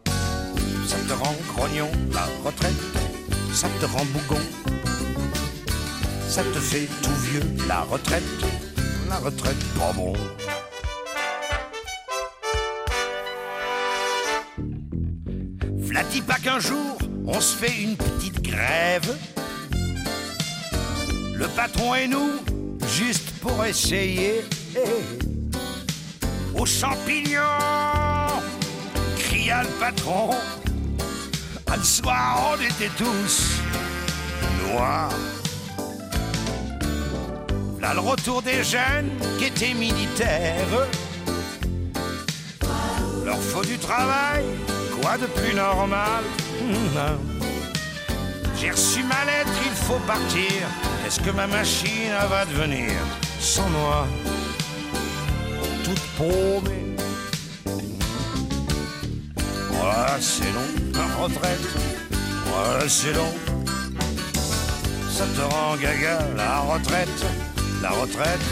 [0.87, 2.75] Ça te rend grognon, la retraite.
[3.53, 4.41] Ça te rend bougon.
[6.29, 8.23] Ça te fait tout vieux, la retraite.
[9.09, 10.13] La retraite, pas bon.
[16.23, 19.17] Pas qu'un jour, on se fait une petite grève.
[21.35, 22.33] Le patron et nous,
[22.89, 24.43] juste pour essayer.
[26.55, 27.41] Aux champignons,
[29.19, 30.31] cria le patron.
[31.69, 33.61] Un soir, on était tous
[34.69, 35.13] noirs.
[37.81, 40.89] Là, le retour des jeunes qui étaient militaires.
[43.25, 44.45] Leur faut du travail,
[45.07, 46.25] quoi de plus normal
[48.59, 50.53] J'ai reçu ma lettre, il faut partir.
[51.03, 52.91] Qu'est-ce que ma machine va devenir
[53.39, 54.07] sans moi?
[55.85, 56.97] Toute paumée.
[59.71, 61.69] Voilà, c'est long, la retraite.
[62.47, 63.35] Voilà, c'est long.
[65.11, 67.25] Ça te rend gaga, la retraite.
[67.83, 68.47] La retraite,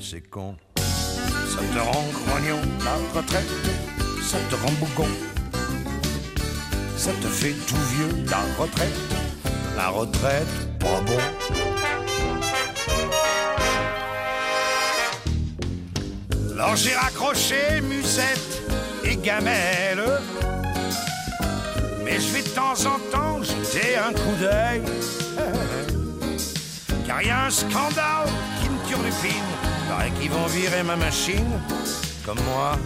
[0.00, 0.56] c'est con.
[0.76, 3.50] Ça te rend grognon, la retraite.
[4.22, 5.08] Ça te rend bougon.
[7.00, 8.92] Ça te fait tout vieux, la retraite.
[9.74, 10.46] La retraite,
[10.78, 11.16] pas bon.
[16.52, 18.60] Alors j'ai raccroché musette
[19.02, 20.04] et gamelle.
[22.04, 24.82] Mais je vais de temps en temps jeter un coup d'œil.
[27.06, 28.28] Car y a un scandale
[28.60, 29.50] qui me turlupine.
[29.88, 31.62] Paraît qu'ils vont virer ma machine.
[32.26, 32.76] Comme moi.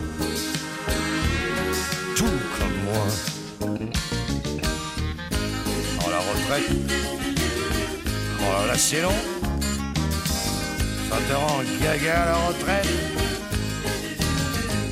[2.14, 3.06] Tout comme moi.
[6.46, 6.60] Oh.
[8.40, 9.18] Oh là c'est long.
[11.08, 12.88] Ça te rend gaga la retraite.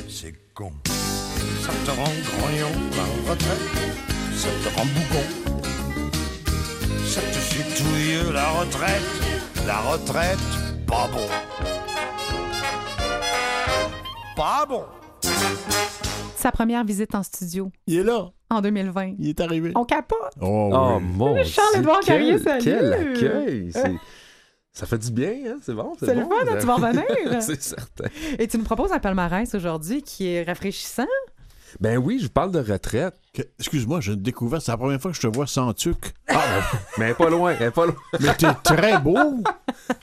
[0.09, 0.71] C'est con.
[0.85, 3.69] Ça te rend grognon la retraite.
[4.35, 5.25] Ça te rend bougon.
[7.05, 9.03] Ça te fait tout vieux la retraite.
[9.67, 10.39] La retraite,
[10.87, 11.27] pas bon.
[14.35, 14.85] Pas bon.
[16.35, 18.31] Sa première visite en studio Il est là.
[18.53, 19.15] En 2020.
[19.19, 19.71] Il est arrivé.
[19.75, 20.19] On capote.
[20.41, 21.03] Oh, Oh oui.
[21.15, 21.43] mon Dieu.
[21.43, 22.63] Charles-Édouard quel- Carrier, salut.
[22.63, 23.71] Quel accueil.
[23.71, 23.93] c'est-
[24.71, 25.57] Ça fait du bien, hein?
[25.61, 25.93] C'est bon.
[25.99, 27.03] C'est le bon, fun, hein, tu vas revenir.
[27.41, 28.05] c'est certain.
[28.39, 31.05] Et tu nous proposes un palmarès aujourd'hui qui est rafraîchissant.
[31.79, 33.15] Ben oui, je vous parle de retraite.
[33.57, 36.13] Excuse-moi, j'ai découvert, c'est la première fois que je te vois sans tuque.
[36.99, 37.95] Mais elle est pas loin, elle est pas loin.
[38.19, 39.17] Mais t'es très beau.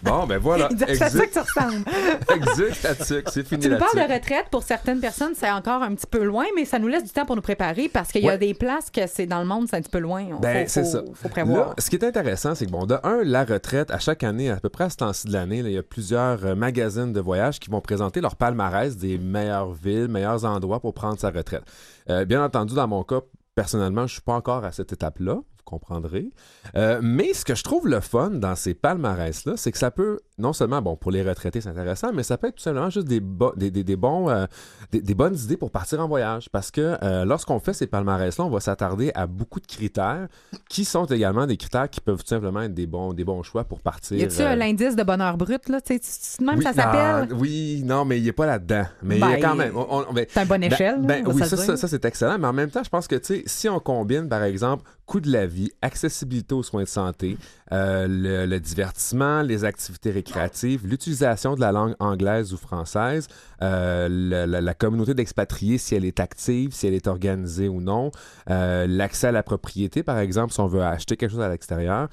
[0.03, 0.69] Bon, ben voilà.
[0.89, 1.85] C'est à ça que tu ressembles.
[2.35, 4.47] exit la tuque, c'est fini Tu nous la parles de retraite.
[4.51, 7.25] Pour certaines personnes, c'est encore un petit peu loin, mais ça nous laisse du temps
[7.25, 9.77] pour nous préparer parce qu'il y a des places que c'est dans le monde, c'est
[9.77, 10.25] un petit peu loin.
[10.33, 11.03] On- Ben, c'est ça.
[11.15, 11.69] faut prévoir.
[11.69, 14.51] Là, ce qui est intéressant, c'est que, bon, de un, la retraite, à chaque année,
[14.51, 17.21] à peu près à ce temps-ci de l'année, il y a plusieurs euh, magazines de
[17.21, 21.63] voyage qui vont présenter leur palmarès des meilleures villes, meilleurs endroits pour prendre sa retraite.
[22.11, 23.21] Euh, bien entendu, dans mon cas,
[23.55, 26.31] personnellement, je suis pas encore à cette étape-là, vous comprendrez.
[26.77, 30.21] Euh, mais ce que je trouve le fun dans ces palmarès-là, c'est que ça peut,
[30.39, 33.07] non seulement, bon, pour les retraités, c'est intéressant, mais ça peut être tout simplement juste
[33.07, 34.47] des, bo- des, des- des bons, euh,
[34.93, 36.49] des, bonnes idées pour partir en voyage.
[36.51, 40.29] Parce que euh, lorsqu'on fait ces palmarès-là, on va s'attarder à beaucoup de critères
[40.69, 43.65] qui sont également des critères qui peuvent tout simplement être des bons, des bons choix
[43.65, 44.19] pour partir.
[44.19, 45.81] Y a-tu l'indice de bonheur brut, là?
[45.81, 47.29] Tu sais, même oui, ça s'appelle?
[47.31, 48.85] non, oui, non, mais il n'est pas là-dedans.
[49.03, 49.73] Mais il y Ben, a quand même.
[50.15, 51.01] ben, C'est une bonne ben- échelle.
[51.01, 52.39] ben, oui, ça, c'est excellent.
[52.39, 55.19] Mais en même temps, je pense que tu sais, si on combine, par exemple, coût
[55.19, 57.37] de la vie, accessibilité aux soins de santé,
[57.73, 58.07] euh,
[58.47, 63.27] le, divertissement, les activités récréatives, l'utilisation de la langue anglaise ou française,
[63.61, 64.07] euh,
[64.47, 68.13] la, communauté d'expatriés, si elle est active, si elle est organisée ou non,
[68.51, 72.09] euh, l'accès à la propriété, par exemple, si on veut acheter quelque chose à l'extérieur,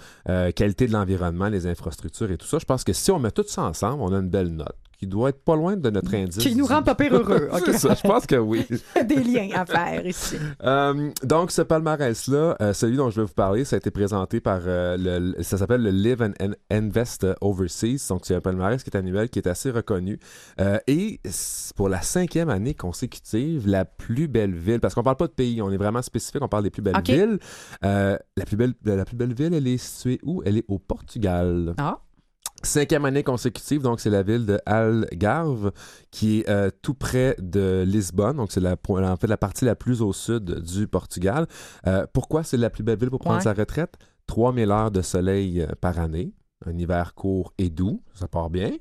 [0.56, 2.58] qualité de l'environnement, les infrastructures et tout ça.
[2.58, 5.06] Je pense que si on met tout ça ensemble, on a une belle note qui
[5.06, 6.42] doit être pas loin de notre indice.
[6.42, 7.50] Qui nous rend pas pire heureux.
[7.54, 7.62] OK.
[7.66, 8.66] C'est ça, je pense que oui.
[9.08, 10.38] Des liens à faire ici.
[10.64, 14.40] Euh, donc, ce palmarès-là, euh, celui dont je vais vous parler, ça a été présenté
[14.40, 18.08] par euh, le, ça s'appelle le Live and, Invest Overseas.
[18.10, 20.20] Donc, c'est un palmarès qui est annuel, qui est assez reconnu.
[20.88, 21.20] Et
[21.76, 25.62] pour la cinquième année consécutive, la plus belle ville, parce qu'on parle pas de pays,
[25.62, 27.38] on est vraiment spécifique, on parle des plus belles villes.
[27.82, 30.42] La, plus belle, la plus belle ville, elle est située où?
[30.46, 31.76] Elle est au Portugal.
[31.78, 32.00] Ah.
[32.64, 35.72] Cinquième année consécutive, donc c'est la ville de Algarve
[36.12, 39.76] qui est euh, tout près de Lisbonne, donc c'est la, en fait la partie la
[39.76, 41.48] plus au sud du Portugal.
[41.86, 43.44] Euh, pourquoi c'est la plus belle ville pour prendre Ouais.
[43.44, 43.94] sa retraite?
[44.26, 46.34] 3000 heures de soleil euh, par année,
[46.66, 48.72] un hiver court et doux, ça part bien.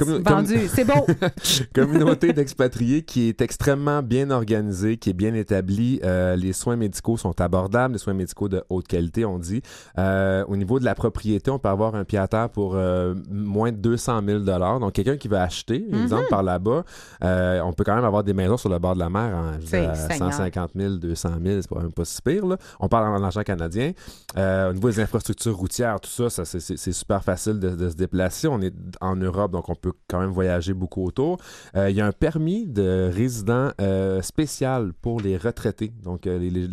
[0.00, 0.68] Vendu.
[0.68, 1.06] C'est beau.
[1.74, 6.00] communauté d'expatriés qui est extrêmement bien organisée, qui est bien établie.
[6.04, 9.62] Euh, les soins médicaux sont abordables, les soins médicaux de haute qualité, on dit.
[9.98, 13.14] Euh, au niveau de la propriété, on peut avoir un pied à terre pour euh,
[13.30, 16.02] moins de 200 000 Donc, quelqu'un qui veut acheter, Mhm.
[16.02, 16.84] exemple, par là-bas,
[17.22, 19.58] on peut quand même avoir des maisons sur le bord de la mer en je
[19.60, 20.32] veux C'est dire, à Seigneur.
[20.32, 22.46] 150 000, 200 000, c'est pas même pas si pire.
[22.46, 22.56] Là.
[22.80, 23.92] On parle en argent canadien.
[24.36, 28.48] Au niveau des infrastructures routières, tout ça, c'est super facile de, de se déplacer.
[28.48, 31.38] On est en Europe, donc on peut quand même voyager beaucoup autour.
[31.76, 35.92] Euh, il y a un permis de résident euh, spécial pour les retraités.
[36.02, 36.68] Donc, euh,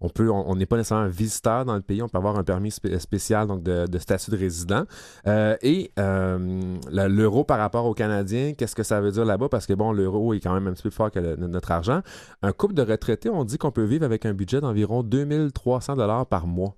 [0.00, 2.36] on peut, on on n'est pas nécessairement un visiteur dans le pays, on peut avoir
[2.36, 4.84] un permis spé- spécial de, statut de résident.
[5.62, 9.48] Et l'euro par rapport au Canadien, qu'est-ce que ça veut dire là-bas?
[9.48, 12.02] Parce que bon, l'euro est quand même un petit peu plus fort que notre argent.
[12.42, 16.26] Un couple de retraités, on dit qu'on peut vivre avec un budget d'environ 2300 dollars
[16.26, 16.76] par mois.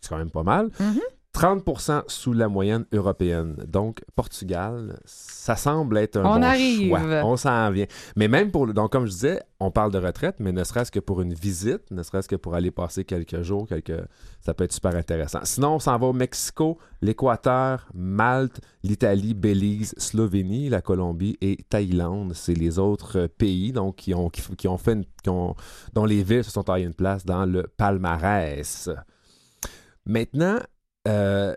[0.00, 0.68] C'est quand même pas mal.
[0.80, 1.00] Mhm.
[1.38, 3.54] 30% sous la moyenne européenne.
[3.68, 6.88] Donc, Portugal, ça semble être un On bon arrive.
[6.88, 7.00] choix.
[7.24, 7.86] On s'en vient.
[8.16, 8.66] Mais même pour...
[8.66, 11.34] le- Donc, comme je disais, on parle de retraite, mais ne serait-ce que pour une
[11.34, 14.02] visite, ne serait-ce que pour aller passer quelques jours, quelques...
[14.40, 15.38] ça peut être super intéressant.
[15.44, 22.32] Sinon, on s'en va au Mexico, l'Équateur, Malte, l'Italie, Belize, Slovénie, la Colombie et Thaïlande.
[22.34, 25.54] C'est les autres euh, pays donc, qui, ont, qui, qui ont fait une- qui ont-
[25.94, 28.90] dont les villes se sont taillées une place dans le palmarès.
[30.04, 30.58] Maintenant,
[31.08, 31.54] euh,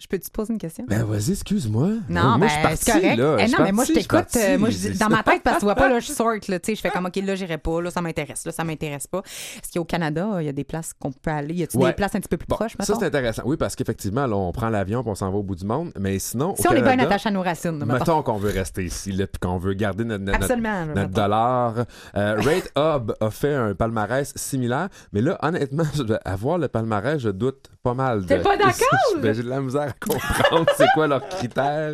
[0.00, 0.86] Je peux te poser une question?
[0.88, 1.88] ben vas-y, excuse-moi.
[2.08, 3.16] Non, moi, ben, je suis c'est correct.
[3.18, 3.36] là.
[3.38, 4.28] Eh non, mais moi, je t'écoute.
[4.36, 6.58] euh, moi, je dans ma tête, parce que tu vois pas, là, je sorte, là,
[6.58, 9.06] tu sais, je fais comme, OK, là, j'irai pas, là, ça m'intéresse, là, ça m'intéresse
[9.06, 9.18] pas.
[9.18, 11.52] Est-ce qu'au Canada, il y a des places qu'on peut aller?
[11.54, 11.90] Y a-t-il Ouais.
[11.90, 12.98] des places un petit peu plus Bon, proches, ça, mettons?
[12.98, 13.42] c'est intéressant.
[13.44, 15.92] Oui, parce qu'effectivement, là, on prend l'avion et on s'en va au bout du monde.
[16.00, 17.92] Mais sinon, Si au on est bien Canada, attaché à nos racines, mettons.
[17.92, 20.68] mettons qu'on veut rester ici, là, puis qu'on veut garder notre, notre, Absolument.
[20.70, 21.12] là, notre mettons.
[21.22, 21.74] dollar.
[22.16, 26.56] Euh, Rate Hub a fait un palmarès similaire, mais là, honnêtement, je dois- à voir
[26.56, 28.24] le palmarès, je doute pas mal.
[28.24, 28.72] T'es pas d'accord?
[29.20, 31.92] Ben, J'ai de la misère à comprendre c'est quoi leurs critères.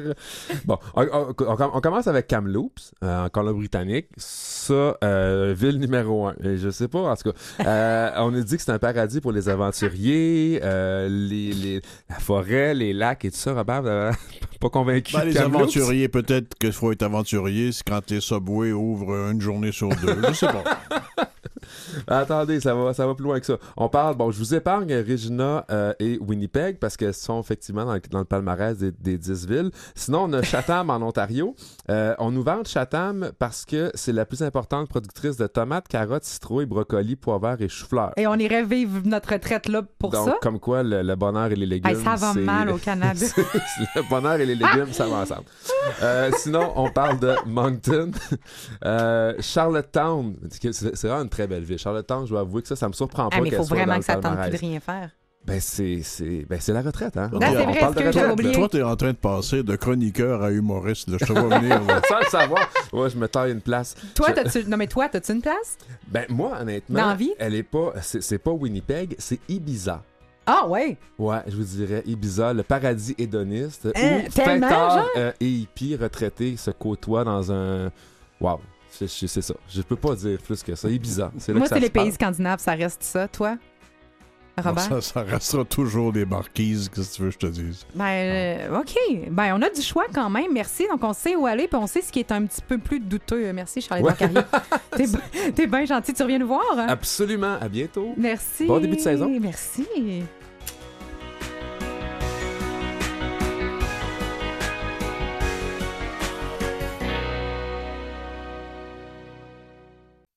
[0.64, 4.08] Bon, on, on- on- on commence avec Kamloops, euh, en Colombie-Britannique.
[4.16, 6.34] Ça, euh, ville numéro un.
[6.42, 7.64] Et je sais pas, en tout cas.
[7.66, 11.80] euh, on nous dit que c'est un paradis pour les aventuriers, euh, les, les-
[12.10, 13.54] la forêt, les lacs et tout ça.
[13.54, 13.82] Robert,
[14.60, 15.12] pas convaincu.
[15.14, 19.72] Ben, les aventuriers, peut-être qu'il faut être aventurier, c'est quand les subways ouvrent une journée
[19.72, 20.16] sur deux.
[20.28, 20.64] Je sais pas.
[22.06, 23.56] Attendez, ça va, ça va plus loin que ça.
[23.76, 27.94] On parle, bon, je vous épargne Regina euh, et Winnipeg parce qu'elles sont effectivement dans,
[27.94, 29.70] le- dans le palmarès des, des 10 villes.
[29.94, 31.54] Sinon, on a Chatham en Ontario.
[31.90, 36.24] Euh, on nous vante Chatham parce que c'est la plus importante productrice de tomates, carottes,
[36.24, 38.12] citrouilles, brocolis, pois verts et choux-fleurs.
[38.16, 40.36] Et on irait vivre notre retraite là pour Donc, ça?
[40.42, 41.90] comme quoi, le, le bonheur et les légumes.
[41.96, 43.20] Hey, ça va mal au Canada.
[43.96, 45.44] le bonheur et les légumes, ça va ensemble.
[46.02, 48.10] Euh, sinon, on parle de Moncton.
[49.40, 50.36] Charlottetown.
[50.50, 51.78] C'est c'est vraiment une très belle ville.
[51.78, 53.76] Charlottetown, je dois avouer que ça, ça me surprend pas Ah, mais il faut soit
[53.76, 55.10] vraiment dans que ça tente plus de rien faire.
[55.44, 57.30] Ben, c'est c'est- ben, c'est la retraite, hein?
[57.32, 58.50] Non, c'est vrai, parle oublié.
[58.50, 58.58] là.
[58.58, 61.08] Toi, tu es en train de passer de chroniqueur à humoriste.
[61.08, 61.18] là.
[61.20, 61.84] Je te vois venir.
[61.84, 62.00] là.
[62.08, 63.94] Sans le savoir, ouais, je me taille une place.
[64.16, 64.64] Toi, Je- t'as-tu...
[64.68, 65.78] Non, mais toi, t'as-tu une place?
[66.08, 67.32] Ben, moi, honnêtement, Dans la vie?
[67.38, 70.02] elle est pas, c'est c'est pas Winnipeg, c'est Ibiza.
[70.46, 70.96] Ah, ouais.
[71.16, 75.08] Ouais, je vous dirais Ibiza, le paradis hédoniste, Hein, où tellement, fêteurs genre?
[75.16, 77.90] euh, et hippies retraités se côtoient dans un...
[78.40, 78.60] Wow,
[79.06, 79.54] c'est c'est ça.
[79.68, 80.88] Je peux pas dire plus que ça.
[80.88, 83.28] Ibiza, c'est là Moi, c'est les pays scandinaves, ça reste ça.
[83.28, 83.56] Toi,
[84.58, 84.80] Robert?
[84.84, 87.86] Ça, ça restera toujours des marquises, qu'est-ce que tu veux que je te dise?
[87.94, 88.04] Ben,
[88.70, 88.94] euh, OK.
[89.30, 90.50] Ben, on a du choix quand même.
[90.52, 90.86] Merci.
[90.90, 92.98] Donc, on sait où aller, puis on sait ce qui est un petit peu plus
[93.00, 93.52] douteux.
[93.52, 94.14] Merci, Charles Ouais.
[94.14, 94.40] Carrier.
[95.54, 96.14] T'es bien gentil.
[96.14, 96.62] Tu reviens nous voir.
[96.74, 96.86] hein?
[96.88, 98.14] Absolument, à bientôt.
[98.16, 98.64] Merci.
[98.64, 99.30] Bon début de saison.
[99.38, 99.86] Merci.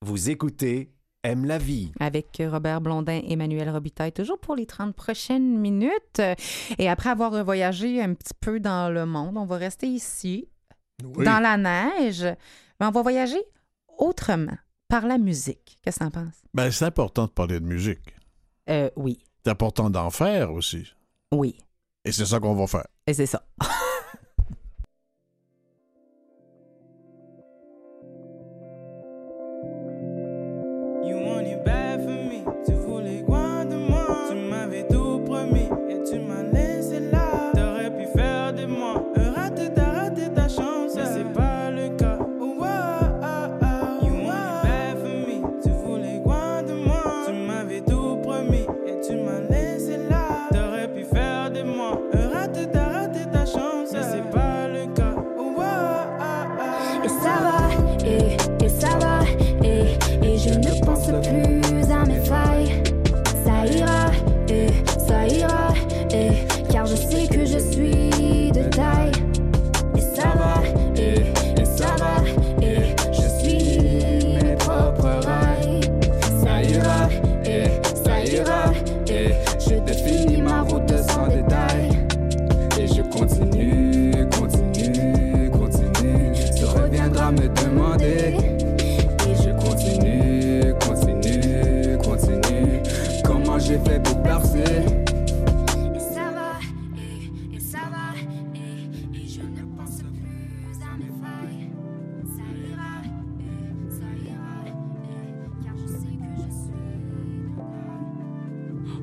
[0.02, 0.92] Vous écoutez
[1.24, 1.92] Aime la vie.
[2.00, 6.22] Avec Robert Blondin et Emmanuel Robitaille, toujours pour les 30 prochaines minutes.
[6.78, 10.48] Et après avoir voyagé un petit peu dans le monde, on va rester ici,
[11.04, 11.26] Oui.
[11.26, 12.24] dans la neige,
[12.80, 13.42] mais on va voyager
[13.98, 14.56] autrement,
[14.88, 15.78] par la musique.
[15.84, 16.42] Qu'est-ce que t'en penses?
[16.54, 18.16] Ben, c'est important de parler de musique.
[18.70, 19.20] Euh, oui.
[19.44, 20.88] C'est important d'en faire aussi.
[21.34, 21.58] Oui.
[22.06, 22.88] Et c'est ça qu'on va faire.
[23.06, 23.44] Et c'est ça.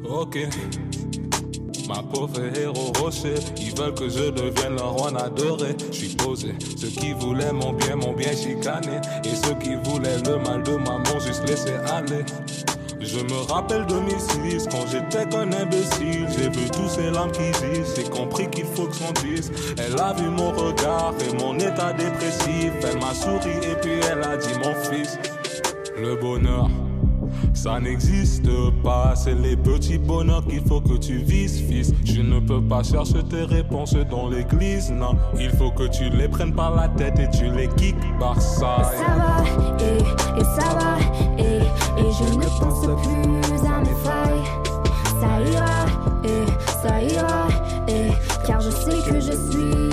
[0.06, 0.48] provoquer.
[1.88, 5.76] Ma pauvre héros rocher, ils veulent que je devienne leur roi adoré.
[5.92, 9.00] Je suis posé, ceux qui voulaient mon bien, mon bien chicané.
[9.24, 12.24] Et ceux qui voulaient le mal de maman, juste laissé aller.
[12.98, 16.26] Je me rappelle de mes six, quand j'étais qu'un imbécile.
[16.36, 19.52] J'ai vu tous ces larmes qui gisent, j'ai compris qu'il faut que j'en dise.
[19.78, 22.72] Elle a vu mon regard et mon état dépressif.
[22.82, 25.18] Elle m'a souri et puis elle a dit mon fils.
[25.96, 26.68] Le bonheur,
[27.54, 28.48] ça n'existe
[28.82, 29.14] pas.
[29.16, 31.92] C'est les petits bonheurs qu'il faut que tu vises, fils.
[32.04, 35.16] Je ne peux pas chercher tes réponses dans l'église, non.
[35.38, 38.92] Il faut que tu les prennes par la tête et tu les kicks par ça.
[38.96, 39.44] Ça va,
[39.84, 40.98] et, et ça va,
[41.38, 41.62] et,
[42.00, 44.44] et je ne pense plus à mes failles.
[45.20, 45.86] Ça ira,
[46.24, 46.46] et
[46.82, 47.48] ça ira,
[47.88, 48.10] et
[48.46, 49.85] car je sais que je suis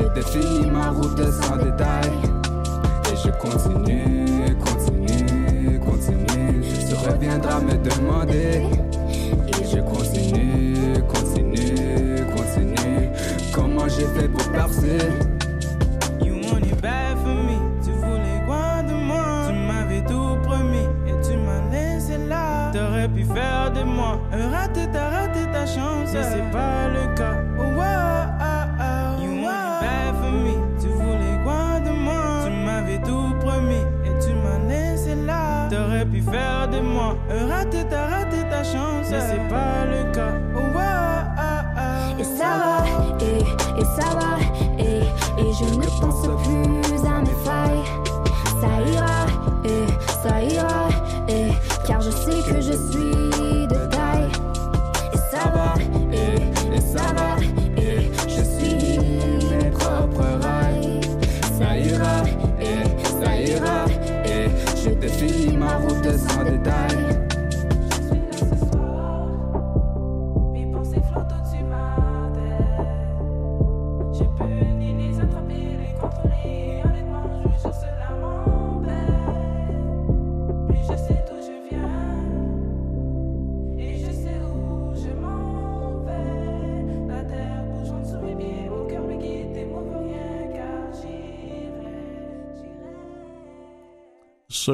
[0.00, 2.10] je définis ma route sans détail.
[3.12, 6.62] Et je continue, continue, continue.
[6.88, 8.62] Tu reviendras me demander.
[9.48, 13.08] Et je continue, continue, continue.
[13.52, 14.98] Comment j'ai fait pour percer?
[16.24, 17.58] You want it bad for me?
[17.84, 19.48] Tu voulais quoi de moi?
[19.48, 22.70] Tu m'avais tout promis et tu m'as laissé là.
[22.72, 26.10] T'aurais pu faire de moi un raté, t'as raté ta chance.
[26.12, 27.39] Mais c'est pas le cas.
[39.10, 40.34] Mais c'est pas le cas.
[42.18, 42.84] Et ça va,
[43.20, 43.40] et,
[43.80, 44.38] et ça va,
[44.78, 45.00] et,
[45.40, 46.19] et je ne pense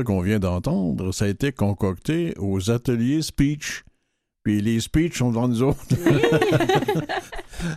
[0.05, 3.85] Qu'on vient d'entendre, ça a été concocté aux ateliers speech.
[4.43, 5.81] Puis les speeches sont devant nous autres.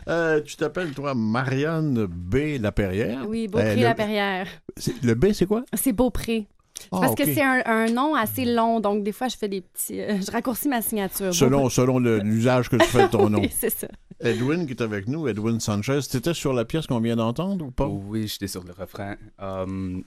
[0.08, 2.58] Euh, tu t'appelles, toi, Marianne B.
[2.60, 3.26] Lapierrière?
[3.28, 4.46] Oui, Euh, Beaupré-Laperrière.
[4.76, 5.64] le, c'est- le B, c'est quoi?
[5.74, 6.48] C'est Beaupré.
[6.92, 9.62] Ah, Parce que c'est un, un nom assez long, donc des fois, je fais des
[9.62, 10.00] petits...
[10.00, 11.34] euh, je raccourcis ma signature.
[11.34, 13.40] Selon, selon l'usage que tu fais de ton nom.
[13.42, 13.88] Oui, c'est ça.
[14.22, 17.72] Edwin qui est avec nous, Edwin Sanchez, t'étais sur la pièce qu'on vient d'entendre ou
[17.72, 17.88] pas?
[17.88, 19.16] Oui, j'étais sur le refrain.
[19.42, 20.04] Um,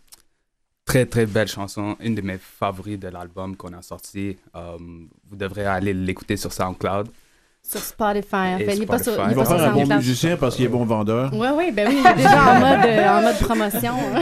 [0.84, 1.96] très, très belle chanson.
[2.00, 4.36] Une de mes favoris de l'album qu'on a sorti.
[4.54, 7.08] Um, vous devrez aller l'écouter sur SoundCloud.
[7.62, 8.54] Sur Spotify.
[8.54, 9.34] En fait, il est pas sur, Spotify.
[9.34, 11.30] il est Il va faire un bon musicien parce qu'il est bon vendeur.
[11.32, 13.94] Oui, oui, ben oui, il est déjà en mode, euh, en mode promotion.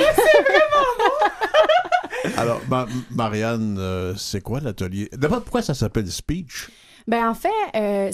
[2.37, 5.09] Alors, Ma- Marianne, euh, c'est quoi l'atelier?
[5.13, 6.69] D'abord, pourquoi ça s'appelle speech?
[7.09, 8.11] Ben en fait, euh,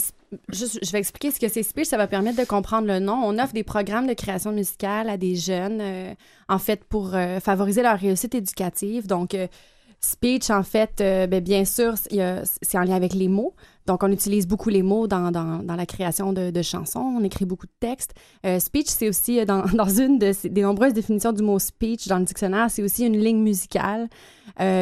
[0.49, 1.87] je vais expliquer ce que c'est Speech.
[1.87, 3.21] Ça va permettre de comprendre le nom.
[3.23, 6.13] On offre des programmes de création musicale à des jeunes, euh,
[6.49, 9.07] en fait, pour euh, favoriser leur réussite éducative.
[9.07, 9.47] Donc, euh,
[9.99, 13.55] Speech, en fait, ben, bien sûr, c'est en lien avec les mots.
[13.87, 16.99] Donc, on utilise beaucoup les mots dans, dans, la création de, de chansons.
[16.99, 18.13] On écrit beaucoup de textes.
[18.59, 22.69] Speech, c'est aussi, dans, dans une des nombreuses définitions du mot speech dans le dictionnaire,
[22.69, 24.07] c'est aussi une ligne musicale.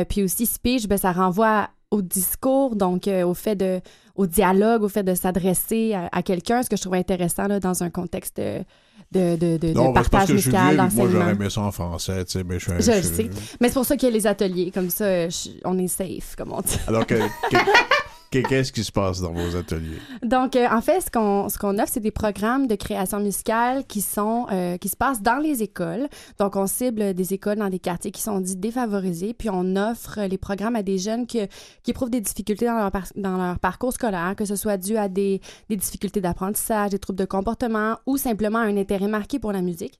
[0.09, 3.79] Puis aussi, speech, ben, ça renvoie au discours, donc au fait de,
[4.15, 7.59] au dialogue, au fait de s'adresser à, à quelqu'un, ce que je trouve intéressant là,
[7.59, 8.63] dans un contexte de,
[9.11, 11.29] de, de, de- de Non, parce partage musical, puis moi, j'aurais d'enseignement.
[11.29, 12.81] aimé ça en français, tu sais, mais je suis...
[12.81, 13.29] Je le je- sais.
[13.59, 16.35] Mais c'est pour ça qu'il y a les ateliers, comme ça, je- on est safe,
[16.37, 16.77] comme on dit.
[16.87, 17.15] Alors, que-
[18.43, 19.97] qu'est-ce qui se passe dans vos ateliers?
[20.23, 24.01] Donc, euh, en fait, ce qu'on ce offre, c'est des programmes de création musicale qui
[24.01, 26.07] sont euh, qui se passent dans les écoles.
[26.39, 30.21] Donc, on cible des écoles dans des quartiers qui sont dits défavorisés, puis on offre
[30.21, 31.47] les programmes à des jeunes que-
[31.83, 35.07] qui éprouvent des difficultés dans leur, dans leur parcours scolaire, que ce soit dû à
[35.07, 39.61] des, des difficultés d'apprentissage, des troubles de comportement ou simplement un intérêt marqué pour la
[39.61, 39.99] musique.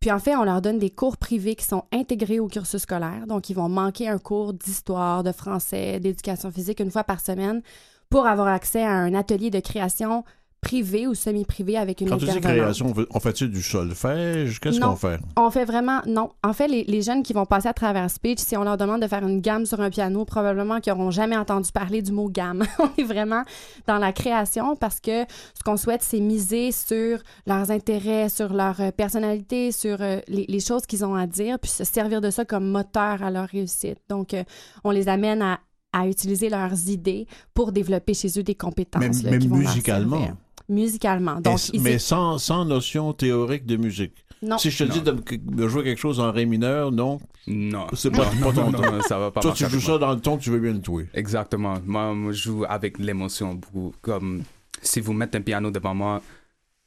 [0.00, 3.26] Puis en fait, on leur donne des cours privés qui sont intégrés au cursus scolaire.
[3.26, 7.60] Donc, ils vont manquer un cours d'histoire, de français, d'éducation physique une fois par semaine
[8.08, 10.24] pour avoir accès à un atelier de création
[10.60, 14.60] privé ou semi-privé avec une Quand tu dis création, on fait- on fait-tu du solfège?
[14.60, 15.18] Qu'est-ce qu'on fait?
[15.36, 16.30] On fait vraiment, non.
[16.44, 19.00] En fait, les, les jeunes qui vont passer à travers Speech, si on leur demande
[19.02, 22.28] de faire une gamme sur un piano, probablement qu'ils n'auront jamais entendu parler du mot
[22.28, 22.62] gamme.
[22.78, 23.42] on est vraiment
[23.86, 28.80] dans la création parce que ce qu'on souhaite, c'est miser sur leurs intérêts, sur leur
[28.80, 32.30] euh, personnalité, sur euh, les, les choses qu'ils ont à dire, puis se servir de
[32.30, 33.98] ça comme moteur à leur réussite.
[34.08, 34.44] Donc, euh,
[34.84, 35.58] on les amène à
[35.92, 39.02] à utiliser leurs idées pour développer chez eux des compétences.
[39.02, 40.28] Même, là, même qui vont leur musicalement.
[40.70, 41.40] Musicalement.
[41.40, 44.14] Donc, Et- mais sans, sans notion théorique de musique.
[44.42, 44.56] Non.
[44.56, 47.20] Si je te dis de, de jouer quelque chose en ré mineur, non.
[47.46, 47.86] Non.
[47.92, 48.70] C'est pas, ton ton.
[48.70, 50.72] non, ça va pas Toi, tu joues ça dans le ton que tu veux bien
[50.72, 51.08] le jouer.
[51.12, 51.74] Exactement.
[51.84, 53.60] Moi, je joue avec l'émotion.
[54.00, 54.42] Comme
[54.80, 56.22] si vous mettez un piano devant moi,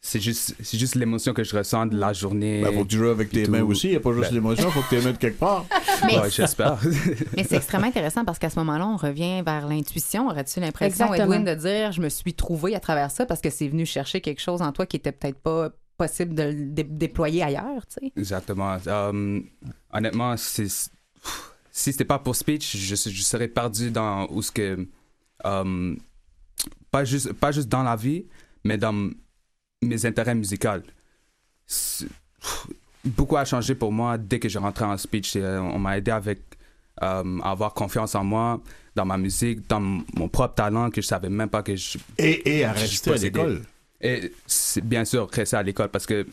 [0.06, 2.62] c'est juste, c'est juste l'émotion que je ressens de la journée.
[2.62, 3.88] Ben, faut que tu joues avec tes mains aussi.
[3.88, 5.66] Il n'y a pas juste Ben, l'émotion, il faut que tu les mettes quelque part.
[6.06, 6.78] Mais- Ouais, j'espère.
[7.38, 10.28] Mais c'est extrêmement intéressant parce qu'à ce moment-là, on revient vers l'intuition.
[10.28, 11.14] Aurais-tu l'impression.
[11.14, 14.20] Edwin, de dire je me suis trouvé à travers ça parce que c'est venu chercher
[14.20, 18.06] quelque chose en toi qui était peut-être pas possible de le dé- déployer ailleurs, tu
[18.06, 18.12] sais?
[18.18, 18.76] Exactement.
[18.86, 19.40] Euh,
[19.94, 20.68] honnêtement, c'est-
[21.72, 24.86] si c'était pas pour speech, je, je serais perdu dans où ce que
[25.46, 25.96] euh,
[26.92, 28.26] pas juste pas juste dans la vie,
[28.66, 29.10] mais dans
[29.84, 30.82] mes intérêts musicaux.
[33.06, 35.34] Beaucoup a changé pour moi dès que j'ai rentré en speech.
[35.36, 36.40] Euh, On m'a aidé avec
[37.02, 38.62] euh, à avoir confiance en moi,
[38.96, 42.60] dans ma musique, dans mon propre talent que je savais même pas que je Et,
[42.60, 43.62] et à rester à l'école.
[44.00, 44.32] Et
[44.84, 46.26] bien sûr rester à l'école parce que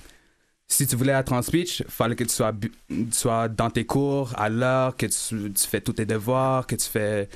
[0.69, 2.53] si tu voulais être en speech, il fallait que tu sois,
[2.89, 6.77] tu sois dans tes cours à l'heure, que tu, tu fais tous tes devoirs, que
[6.77, 7.29] tu fais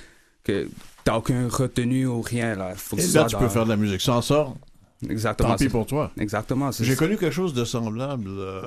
[0.44, 0.68] que
[1.02, 2.74] t'as aucune retenue ou rien là.
[2.76, 4.00] Faut que Et tu là, tu dans- peux faire de la musique.
[4.00, 4.48] Sans ça,
[5.10, 5.50] Exactement.
[5.50, 6.10] tant pis pour toi.
[6.18, 6.70] Exactement.
[6.72, 8.62] J'ai connu quelque chose de semblable, euh,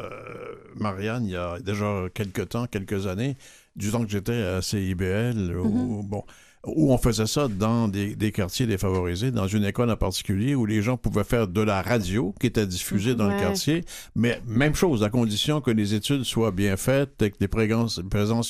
[0.75, 3.37] Marianne, il y a déjà quelques temps, quelques années,
[3.75, 6.23] du temps que j'étais à CIBL, où, bon,
[6.65, 10.65] où on faisait ça dans des, des quartiers défavorisés, dans une école en particulier, où
[10.65, 13.85] les gens pouvaient faire de la radio qui était diffusée dans le quartier,
[14.15, 18.01] mais même chose, à condition que les études soient bien faites et que les présences,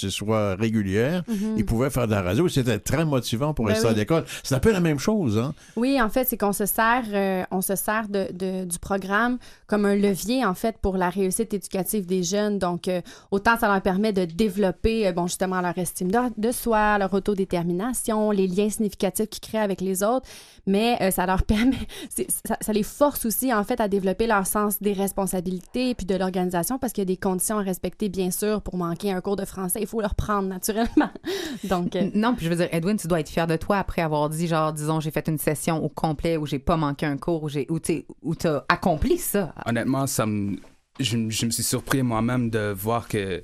[0.09, 1.55] soient régulières, Mhm.
[1.57, 2.47] ils pouvaient faire de la radio.
[2.47, 3.97] C'était très motivant pour Ben rester à oui.
[3.97, 4.23] l'école.
[4.43, 5.53] C'est un peu la même chose, hein?
[5.75, 9.37] Oui, en fait, c'est qu'on se sert, euh, on se sert de, de- du programme
[9.67, 12.57] comme un levier, en fait, pour la réussite éducative des jeunes.
[12.57, 13.01] Donc, euh,
[13.31, 17.13] autant ça leur permet de développer, euh, bon, justement, leur estime de, de soi, leur
[17.13, 17.96] autodétermination,
[18.31, 20.27] les liens significatifs qu'ils créent avec les autres,
[20.65, 21.77] mais euh, ça leur permet,
[22.09, 26.15] ça, ça les force aussi, en fait, à développer leur sens des responsabilités puis de
[26.15, 29.35] l'organisation parce qu'il y a des conditions à respecter, bien sûr, pour manquer un cours
[29.35, 29.79] de français.
[29.81, 31.09] Il faut le reprendre, naturellement.
[31.63, 34.01] Donc, euh, Non, puis je veux dire, Edwin, tu dois être fier de toi après
[34.01, 37.17] avoir dit, genre, disons, j'ai fait une session au complet où j'ai pas manqué un
[37.17, 39.53] cours, où j'ai, où t'es- où t'as accompli ça.
[39.65, 40.57] Honnêtement, ça me,
[40.99, 43.43] je, me- je me suis surpris moi-même de voir que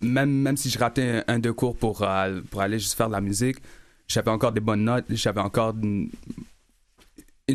[0.00, 3.08] même, même si je ratais un, un deux cours pour, euh, pour aller juste faire
[3.08, 3.58] de la musique,
[4.08, 6.10] j'avais encore des bonnes notes, j'avais encore une,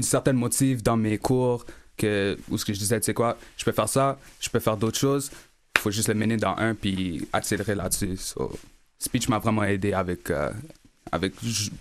[0.01, 1.65] certaine motive dans mes cours
[1.97, 4.59] que, où ce que je disais, tu sais quoi, je peux faire ça, je peux
[4.59, 5.31] faire d'autres choses,
[5.75, 8.17] il faut juste le mener dans un puis accélérer là-dessus.
[8.17, 8.57] So,
[8.99, 10.29] speech m'a vraiment aidé avec...
[10.29, 10.51] euh,
[11.11, 11.33] avec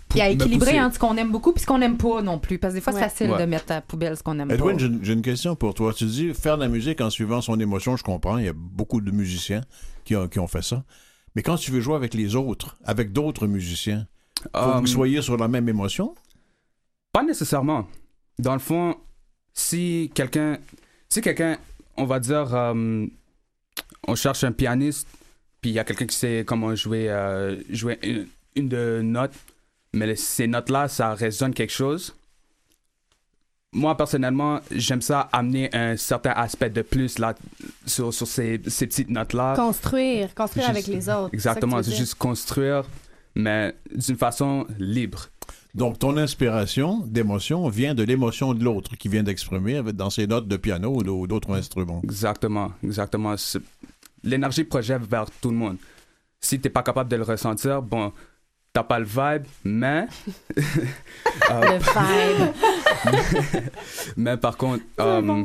[0.09, 2.37] Puis à me équilibrer entre ce qu'on aime beaucoup puis ce qu'on aime pas non
[2.39, 2.57] plus.
[2.59, 3.39] Parce que des fois, c'est facile Ouais.
[3.39, 4.77] de mettre à la poubelle ce qu'on aime Edwin, pas.
[4.77, 5.93] j'ai une- j'ai une question pour toi.
[5.93, 8.37] Tu dis faire de la musique en suivant son émotion, je comprends.
[8.37, 9.61] Il y a beaucoup de musiciens
[10.03, 10.83] qui ont, qui ont fait ça.
[11.35, 14.05] Mais quand tu veux jouer avec les autres, avec d'autres musiciens,
[14.43, 16.13] faut que Um, vous soyez sur la même émotion?
[17.13, 17.87] Pas nécessairement.
[18.39, 18.95] Dans le fond,
[19.53, 20.57] si quelqu'un,
[21.09, 21.57] si quelqu'un,
[21.95, 23.05] on va dire, euh,
[24.07, 25.07] on cherche un pianiste,
[25.61, 29.33] puis il y a quelqu'un qui sait comment jouer, euh, jouer une, une de notes,
[29.93, 32.15] mais ces notes-là, ça résonne quelque chose.
[33.73, 37.33] Moi, personnellement, j'aime ça amener un certain aspect de plus là,
[37.85, 39.53] sur, sur ces, ces petites notes-là.
[39.55, 41.29] construire, construire Juste- avec les autres.
[41.33, 42.83] Exactement, c'est tu juste construire,
[43.33, 45.27] mais d'une façon libre.
[45.73, 50.27] Donc, ton inspiration d'émotion vient de l'émotion de l'autre qui vient d'exprimer avec- dans ses
[50.27, 52.01] notes de piano ou d'autres instruments.
[52.03, 53.35] Exactement, exactement.
[54.21, 55.77] L'énergie projette vers tout le monde.
[56.41, 58.11] Si t'es pas capable de le ressentir, bon,
[58.73, 60.07] t'as pas le vibe, mais...
[61.49, 61.79] Euh.
[61.79, 62.43] Le
[63.53, 63.71] vibe.
[64.17, 65.43] mais par contre, euh,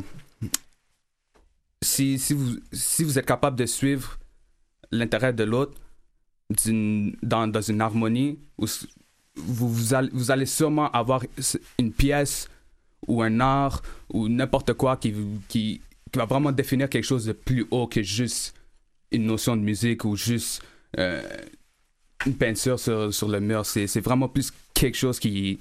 [1.83, 4.18] si, si, vous, si vous êtes capable de suivre
[4.93, 5.74] l'intérêt de l'autre
[7.22, 8.66] dans, dans une harmonie, où
[9.37, 11.24] vous, vous, allez, vous allez sûrement avoir
[11.79, 12.49] une pièce
[13.09, 15.12] ou un art ou n'importe quoi qui,
[15.49, 15.81] qui,
[16.12, 18.55] qui va vraiment définir quelque chose de plus haut que juste
[19.11, 20.62] une notion de musique ou juste
[20.99, 21.22] euh,
[22.25, 23.67] une peinture sur, sur le mur.
[23.67, 25.59] C'est vraiment plus quelque chose qui,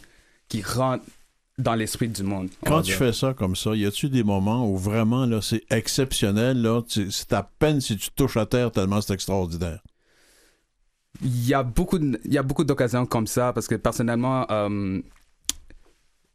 [0.47, 1.03] qui rentre
[1.57, 2.49] dans l'esprit du monde.
[2.63, 5.63] on Quand tu fais ça comme ça, y a-tu des moments où vraiment là c'est
[5.71, 9.79] exceptionnel là, c'est à peine si tu touches à terre tellement c'est extraordinaire?
[11.21, 14.99] Il y a beaucoup, il y a beaucoup d'occasions comme ça parce que personnellement, euh,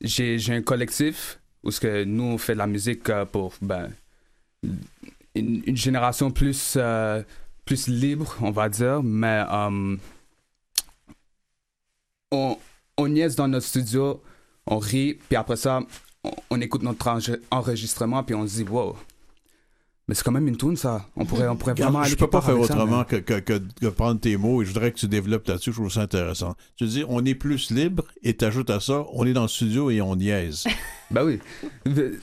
[0.00, 3.90] j'ai un collectif où ce que nous on fait de la musique euh, pour ben,
[5.34, 7.22] une, une génération plus euh,
[7.70, 9.96] plus libre, on va dire, mais euh,
[12.32, 12.58] on,
[12.96, 14.20] on niaise dans notre studio,
[14.66, 15.78] on rit, puis après ça,
[16.24, 18.96] on, on écoute notre enre- enregistrement, puis on se dit, wow,
[20.10, 21.06] mais c'est quand même une tune, ça.
[21.14, 23.86] On pourrait, on pourrait vraiment aller je peux pas faire ça, autrement mais- que, que,
[23.90, 25.70] prendre tes mots et je voudrais que tu développes là-dessus.
[25.70, 26.56] Je trouve ça intéressant.
[26.74, 29.88] Tu dis, on est plus libre et t'ajoutes à ça, on est dans le studio
[29.88, 30.64] et on niaise.
[31.12, 31.38] ben oui.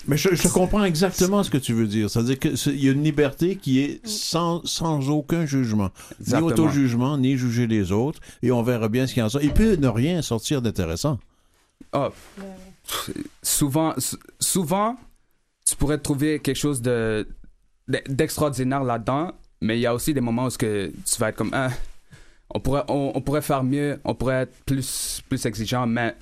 [0.06, 2.10] Mais je, je comprends exactement ce que tu veux dire.
[2.10, 5.90] C'est-à-dire qu'il y a une liberté qui est sans, sans aucun jugement.
[6.20, 6.48] Exactement.
[6.50, 8.20] Ni auto-jugement, ni juger les autres.
[8.44, 9.42] Et on verra bien ce qu'il y en sort.
[9.42, 11.20] Il peut ne rien sortir d'intéressant.
[11.94, 12.10] Ah,
[13.42, 13.94] souvent,
[14.42, 14.98] souvent,
[15.66, 17.28] tu pourrais trouver quelque chose de-
[17.88, 19.32] d'extraordinaire là-dedans,
[19.62, 21.70] mais il y a aussi des moments où que tu vas être comme, ah,
[22.54, 26.16] on pourrait, on, on pourrait faire mieux, on pourrait être plus, plus exigeant, mais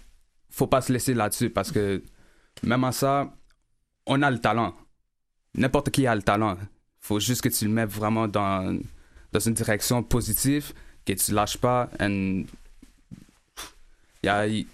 [0.49, 2.01] faut pas se laisser là-dessus parce que
[2.63, 3.34] même à ça,
[4.05, 4.74] on a le talent.
[5.55, 6.57] N'importe qui a le talent.
[6.99, 8.78] Faut juste que tu le mettes vraiment dans,
[9.32, 10.74] dans une direction positive,
[11.05, 11.89] que tu lâches pas.
[11.99, 12.45] Il
[14.24, 14.66] y a, y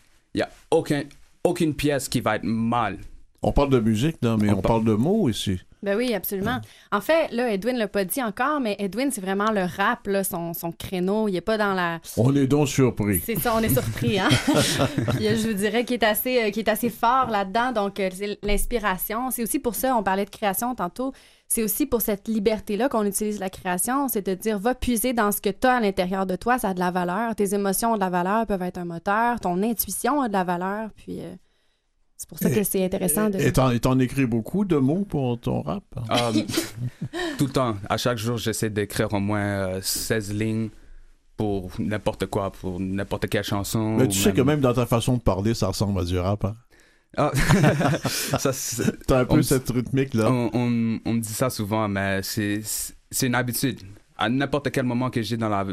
[0.42, 1.04] a aucun,
[1.44, 3.00] aucune pièce qui va être mal.
[3.42, 5.60] On parle de musique, là, mais on, parle de mots ici.
[5.84, 6.60] Ben oui, absolument.
[6.92, 10.24] En fait, là, Edwin l'a pas dit encore, mais Edwin, c'est vraiment le rap, là,
[10.24, 11.28] son, son créneau.
[11.28, 12.00] Il est pas dans la.
[12.18, 13.20] On est donc surpris.
[13.26, 14.30] C'est ça, on est surpris, hein?
[15.16, 17.72] Puis, je vous dirais qu'il est assez, euh, qu'il est assez fort là-dedans.
[17.72, 19.32] Donc, euh, c'est l'inspiration.
[19.32, 21.14] C'est aussi pour ça, on parlait de création tantôt.
[21.48, 24.08] C'est aussi pour cette liberté-là qu'on utilise la création.
[24.08, 26.60] C'est de dire, va puiser dans ce que tu as à l'intérieur de toi.
[26.60, 27.36] Ça a de la valeur.
[27.36, 29.40] Tes émotions ont de la valeur, peuvent être un moteur.
[29.40, 30.90] Ton intuition a de la valeur.
[30.96, 31.34] Puis, euh,
[32.22, 33.40] c'est pour ça que c'est intéressant de.
[33.40, 35.84] Et t'en, et t'en écris beaucoup de mots pour ton rap?
[35.98, 36.44] Um,
[37.40, 37.76] tout le temps.
[37.90, 40.70] À chaque jour, j'essaie d'écrire au moins euh, 16 lignes
[41.36, 43.98] pour n'importe quoi, pour n'importe quelle chanson.
[43.98, 46.46] Mais tu sais que même dans ta façon de parler, ça ressemble à du rap.
[46.46, 46.56] Hein?
[47.18, 47.32] Ah,
[48.08, 48.52] ça,
[49.08, 50.32] T'as un peu on me- cette rythmique-là.
[50.32, 52.62] On, on- on me dit ça souvent, mais c'est
[53.24, 53.80] une habitude.
[54.16, 55.66] À n'importe quel moment que j'ai dans la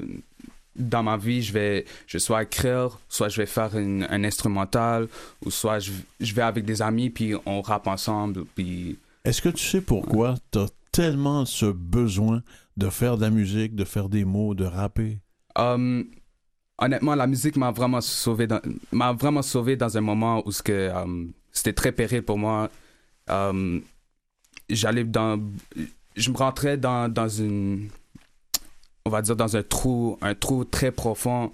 [0.78, 5.08] dans ma vie, je vais je soit écrire, soit je vais faire une- un instrumental,
[5.44, 8.44] ou soit je, je vais avec des amis puis on rappe ensemble.
[8.54, 12.42] Puis Est-ce que tu sais pourquoi t'as tellement ce besoin
[12.76, 15.18] de faire de la musique, de faire des mots, de rapper?
[15.56, 16.04] Um,
[16.78, 18.60] honnêtement, la musique m'a vraiment sauvé dans,
[18.92, 22.70] m'a vraiment sauvé dans un moment où ce que um, c'était très péril pour moi.
[23.28, 23.82] Um,
[24.70, 25.40] j'allais dans,
[26.16, 27.88] je me rentrais dans, dans une,
[29.08, 31.50] on va dire dans un trou, un trou très profond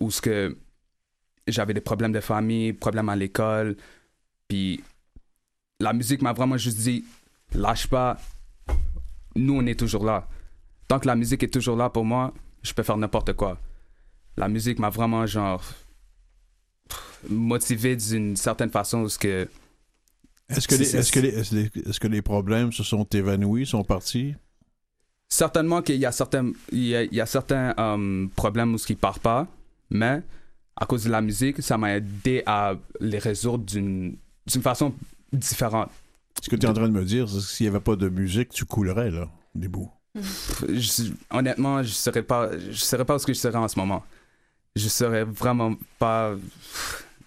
[0.00, 0.56] où ce que
[1.46, 3.76] j'avais des problèmes de famille, problèmes à l'école,
[4.48, 4.82] puis
[5.80, 7.04] la musique m'a vraiment juste dit,
[7.54, 8.18] lâche pas,
[9.36, 10.26] nous on est toujours là.
[10.88, 12.32] Tant que la musique est toujours là pour moi,
[12.62, 13.58] je peux faire n'importe quoi.
[14.36, 15.62] La musique m'a vraiment genre
[17.28, 19.48] motivé d'une certaine façon où ce que
[20.48, 23.04] Est-ce que, les, C'est- est-ce, que les, est-ce les- est-ce que les problèmes se sont
[23.04, 24.34] évanouis, sont partis?
[25.28, 28.78] Certainement qu'il y a certains il y a, il y a certains euh, problèmes où
[28.78, 29.46] ce qui part pas,
[29.90, 30.22] mais
[30.76, 34.16] à cause de la musique, ça m'a aidé à les résoudre d'une
[34.46, 34.94] d'une façon
[35.32, 35.90] différente.
[36.42, 37.96] Ce que tu es en train de me dire, c'est que s'il n'y avait pas
[37.96, 39.90] de musique, tu coulerais, là, des bouts.
[40.14, 43.68] Pff, je- honnêtement, je serais pas je serais pas où ce que je serais en
[43.68, 44.04] ce moment.
[44.76, 46.34] Je serais vraiment pas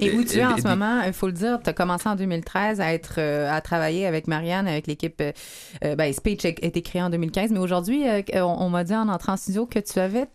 [0.01, 2.15] Et où tu es en ce moment, il faut le dire, tu as commencé en
[2.15, 5.31] 2013 à être euh, à travailler avec Marianne, avec l'équipe euh,
[5.83, 9.07] euh, ben, Speech a été créé en 2015, mais aujourd'hui, on, on m'a dit en
[9.09, 10.27] entrant en studio que tu avais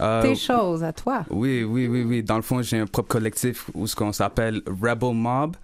[0.00, 1.24] Euh, tes choses à toi.
[1.30, 2.22] Oui, oui, oui, oui.
[2.22, 5.56] Dans le fond, j'ai un propre collectif où ce qu'on s'appelle Rebel Mob.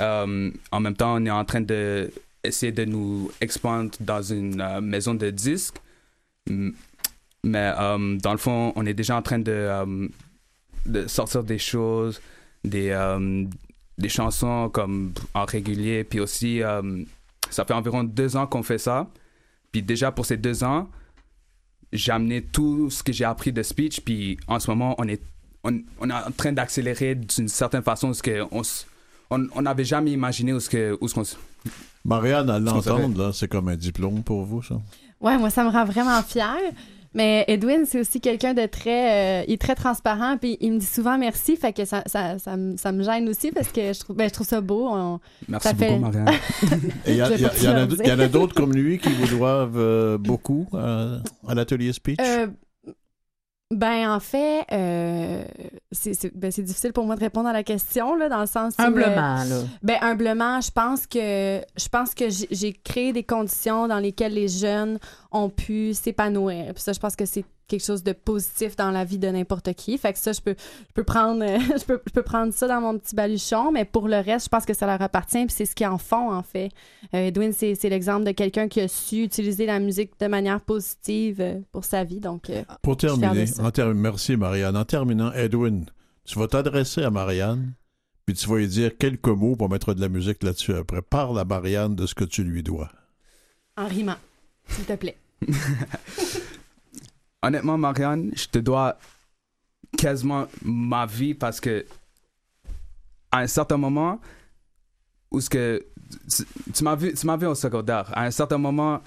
[0.00, 0.26] En
[0.80, 2.10] même temps, on est en train de
[2.44, 5.76] essayer de nous expandre dans une maison de disques.
[7.44, 10.08] Mais dans le fond, on est déjà en train de,
[10.86, 12.20] de sortir des choses,
[12.68, 13.44] des, euh,
[13.98, 16.04] des chansons comme en régulier.
[16.04, 17.02] Puis aussi, euh,
[17.50, 19.06] ça fait environ deux ans qu'on fait ça.
[19.72, 20.88] Puis déjà pour ces deux ans,
[21.92, 25.22] j'ai amené tout ce que j'ai appris de speech, puis en ce moment, on est,
[25.64, 28.86] on, on est en train d'accélérer d'une certaine façon ce que on s-
[29.30, 31.24] on on n'avait jamais imaginé où ce que où ce qu'on
[32.04, 34.80] Marianne, à qu'on l'entendre, c'est comme un diplôme pour vous, ça?
[35.20, 36.56] Ouais, moi, ça me rend vraiment fière.
[37.14, 39.40] Mais Edwin, c'est aussi quelqu'un de très...
[39.40, 42.38] euh, il est très transparent, puis il me dit souvent merci, fait que ça, ça,
[42.38, 44.88] ça, me, ça me gêne aussi parce que je trouve, ben, je trouve ça beau.
[44.90, 46.28] on- Merci ça beaucoup, fait- Marianne.
[47.06, 47.26] Il y, a-
[48.14, 52.18] en a- d'autres comme lui qui vous doivent euh, beaucoup euh, à l'atelier speech?
[53.70, 55.44] Ben, en fait, euh,
[55.92, 58.82] c'est ben, difficile pour moi de répondre à la question, là, dans le sens où,
[58.82, 59.60] euh, Humblement, là.
[59.82, 64.32] Ben, humblement, je pense que je pense que j'ai- j'ai créé des conditions dans lesquelles
[64.32, 64.98] les jeunes
[65.32, 66.72] ont pu s'épanouir.
[66.72, 69.72] Puis ça, je pense que c'est quelque chose de positif dans la vie de n'importe
[69.74, 69.96] qui.
[69.98, 72.66] Fait que ça, je peux, je peux prendre, euh, je peux, je peux prendre ça
[72.66, 75.54] dans mon petit baluchon, mais pour le reste, je pense que ça leur appartient, puis
[75.54, 76.70] c'est ce qu'ils en font, en fait.
[77.14, 80.60] Euh, Edwin, c'est c'est l'exemple de quelqu'un qui a su utiliser la musique de manière
[80.60, 82.50] positive euh, pour sa vie, donc...
[82.50, 84.76] euh, Pour terminer, en ter- merci Marianne.
[84.76, 85.84] En terminant, Edwin,
[86.24, 87.74] tu vas t'adresser à Marianne,
[88.26, 91.02] puis tu vas lui dire quelques mots pour mettre de la musique là-dessus après.
[91.02, 92.90] Parle à Marianne de ce que tu lui dois.
[93.76, 94.16] En rimant,
[94.68, 95.16] s'il te plaît.
[97.42, 98.98] Honnêtement, Marianne, je te dois
[99.96, 101.86] quasiment ma vie parce que
[103.30, 104.20] à un certain moment
[105.30, 105.84] où ce que
[106.74, 108.10] tu, m'as vu tu m'as vu au secondaire.
[108.14, 109.00] À un certain moment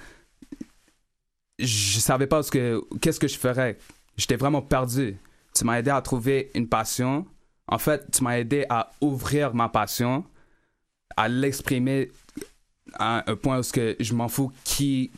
[1.60, 3.78] je savais pas ce que qu'est-ce que je ferais.
[4.18, 5.18] J'étais vraiment perdu.
[5.54, 7.26] Tu m'as aidé à trouver une passion.
[7.68, 10.24] En fait tu m'as aidé à ouvrir ma passion
[11.18, 12.10] à l'exprimer
[12.94, 15.12] à un point où ce que je m'en fous qui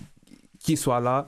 [0.59, 1.28] qui soit là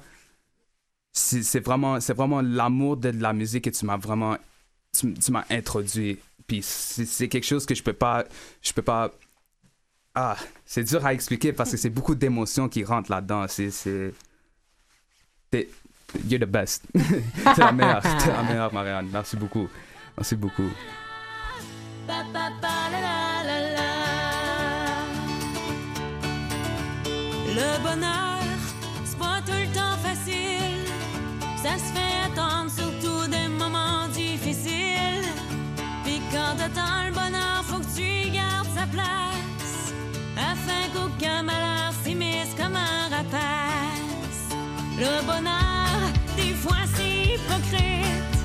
[1.15, 4.37] c'est vraiment c'est vraiment l'amour de la musique que tu m'as vraiment
[4.91, 6.19] tu, tu m'as introduit.
[6.45, 8.25] Puis c'est quelque chose que je peux pas
[8.61, 9.11] je peux pas
[10.13, 10.35] ah
[10.65, 13.45] c'est dur à expliquer parce que c'est beaucoup d'émotions qui rentrent là-dedans.
[13.47, 14.13] C'est
[16.27, 16.83] you're the best.
[16.93, 19.09] T'es la meilleure t'es la meilleure Marianne.
[19.11, 19.69] Merci beaucoup.
[20.17, 20.69] Merci beaucoup.
[27.47, 28.34] Le bonheur,
[45.25, 45.97] bonheur,
[46.37, 48.35] des fois c'est hypocrite.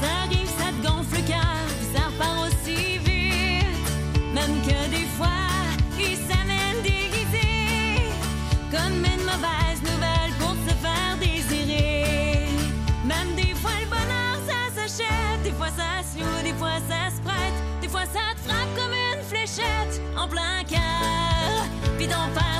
[0.00, 3.86] Ça arrive, ça te gonfle le cœur, ça repart aussi vite.
[4.34, 5.46] Même que des fois,
[5.98, 8.10] il s'amène déguisé
[8.70, 12.48] comme une mauvaise nouvelle pour te faire désirer.
[13.04, 17.14] Même des fois, le bonheur, ça s'achète, des fois ça se loue, des fois ça
[17.14, 22.28] se prête, des fois ça te frappe comme une fléchette en plein cœur, puis t'en
[22.34, 22.55] perds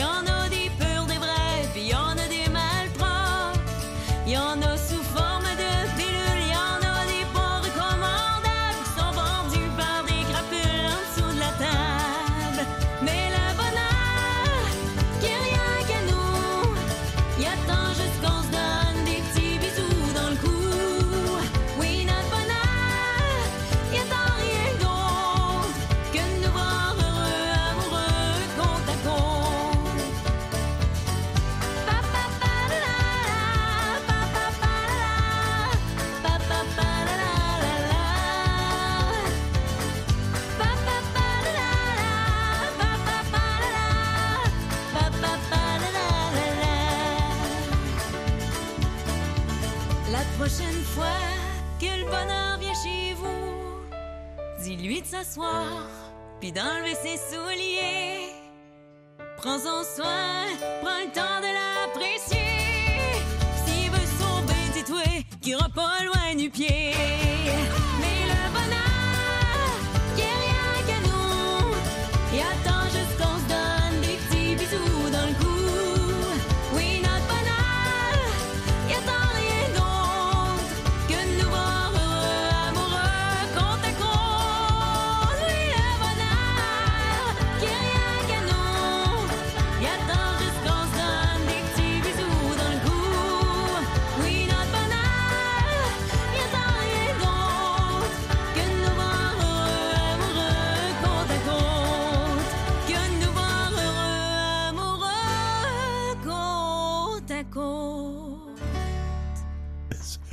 [0.00, 0.29] You're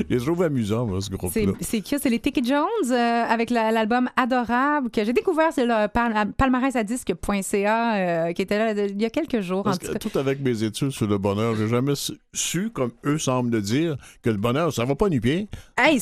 [0.09, 1.53] Je trouve amusants, moi, ce C'est groupe-là.
[1.61, 1.95] c'est qui?
[1.99, 6.31] C'est les Ticket Jones euh, avec la- l'album Adorable que j'ai découvert sur le pal-
[6.37, 9.63] palmarès à disque.ca euh, qui était là de- il y a quelques jours.
[9.63, 10.09] Parce en tout que cas.
[10.09, 11.93] tout avec mes études sur le bonheur, j'ai jamais
[12.33, 15.47] su, comme eux semblent le dire, que le bonheur, ça va pas nu pied.
[15.77, 16.01] Hey,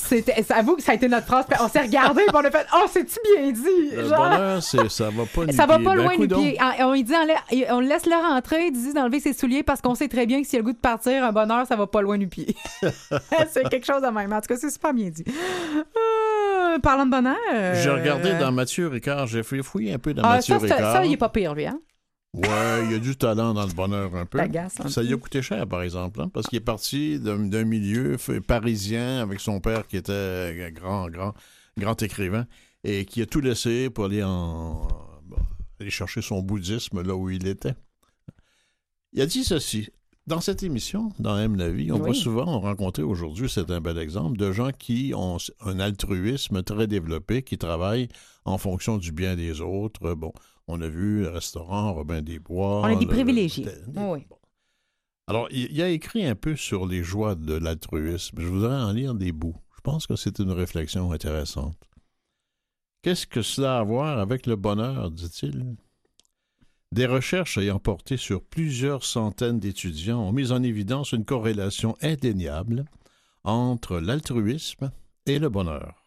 [0.49, 1.45] avoue que ça a été notre phrase.
[1.61, 3.95] On s'est regardé et on a fait Oh, c'est-tu bien dit?
[3.95, 5.85] Le Genre- bonheur, c'est, ça va pas nu Ça va pied.
[5.85, 6.57] pas Ben, loin du pied.
[6.59, 7.13] Ah, On, il dit,
[7.71, 10.41] on le laisse le rentrer, il dit d'enlever ses souliers parce qu'on sait très bien
[10.41, 12.55] que s'il a le goût de partir, un bonheur, ça va pas loin du pied.
[13.49, 14.31] c'est quelque chose de même.
[14.33, 15.23] En tout cas, c'est super bien dit.
[15.27, 17.35] Euh, parlant de bonheur.
[17.75, 20.61] J'ai regardé euh, dans Mathieu Ricard, j'ai fait fouiller un peu dans Ah, Mathieu ça,
[20.63, 20.93] Ricard.
[20.93, 21.79] ça, il est pas pire, lui, hein?
[22.33, 24.39] Ouais, il y a du talent dans le bonheur un peu.
[24.41, 25.01] Un Ça peu.
[25.07, 29.39] lui a coûté cher, par exemple, hein, parce qu'il est parti d'un milieu parisien avec
[29.39, 31.33] son père qui était grand, grand,
[31.77, 32.45] grand écrivain
[32.83, 34.85] et qui a tout laissé pour aller en
[35.79, 37.75] aller chercher son bouddhisme là où il était.
[39.13, 39.89] Il a dit ceci.
[40.27, 42.01] Dans cette émission, dans la vie, on Oui.
[42.01, 46.87] voit souvent rencontrer aujourd'hui, c'est un bel exemple, de gens qui ont un altruisme très
[46.87, 48.07] développé, qui travaillent
[48.43, 50.15] en fonction du bien des autres.
[50.15, 50.33] Bon,
[50.67, 52.81] on a vu le restaurant Robin des Bois.
[52.81, 53.65] On est des le- privilégiés.
[53.65, 54.25] le- Oui.
[55.27, 58.37] alors, il, il a écrit un peu sur les joies de l'altruisme.
[58.41, 59.55] Je voudrais en lire des bouts.
[59.75, 61.77] Je pense que c'est une réflexion intéressante.
[63.03, 65.75] Qu'est-ce que cela a à voir avec le bonheur, dit-il?
[66.91, 72.85] Des recherches ayant porté sur plusieurs centaines d'étudiants ont mis en évidence une corrélation indéniable
[73.43, 74.91] entre l'altruisme
[75.25, 76.03] et le bonheur.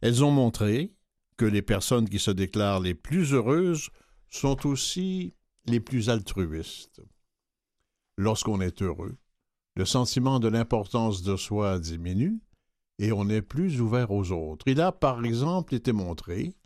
[0.00, 0.94] Elles ont montré
[1.36, 3.90] que les personnes qui se déclarent les plus heureuses
[4.28, 5.34] sont aussi
[5.66, 7.00] les plus altruistes.
[8.16, 9.16] Lorsqu'on est heureux,
[9.76, 12.40] le sentiment de l'importance de soi diminue
[12.98, 14.66] et on est plus ouvert aux autres.
[14.66, 16.56] Il a, par exemple, été montré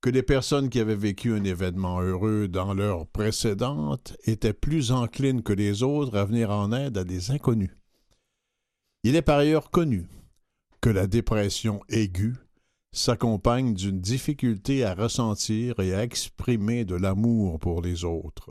[0.00, 5.42] que les personnes qui avaient vécu un événement heureux dans l'heure précédente étaient plus enclines
[5.42, 7.76] que les autres à venir en aide à des inconnus.
[9.02, 10.08] Il est par ailleurs connu
[10.80, 12.36] que la dépression aiguë
[12.92, 18.50] s'accompagne d'une difficulté à ressentir et à exprimer de l'amour pour les autres.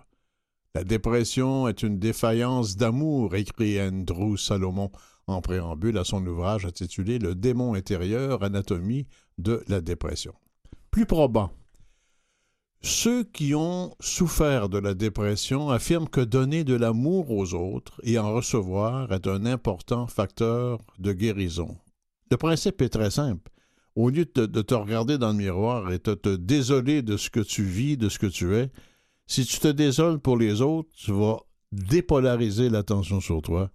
[0.76, 4.91] La dépression est une défaillance d'amour, écrit Andrew Salomon
[5.26, 9.08] en préambule à son ouvrage intitulé Le démon intérieur, anatomie
[9.39, 10.34] de la dépression.
[10.92, 11.52] Plus probant,
[12.82, 18.18] ceux qui ont souffert de la dépression affirment que donner de l'amour aux autres et
[18.18, 21.78] en recevoir est un important facteur de guérison.
[22.32, 23.52] Le principe est très simple.
[23.96, 27.18] Au lieu de te, de te regarder dans le miroir et de te désoler de
[27.18, 28.72] ce que tu vis, de ce que tu es,
[29.28, 31.38] si tu te désoles pour les autres, tu vas
[31.72, 33.70] dépolariser l'attention sur toi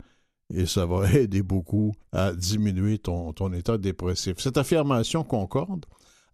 [0.53, 4.39] et ça va aider beaucoup à diminuer ton état dépressif.
[4.39, 5.85] Cette affirmation concorde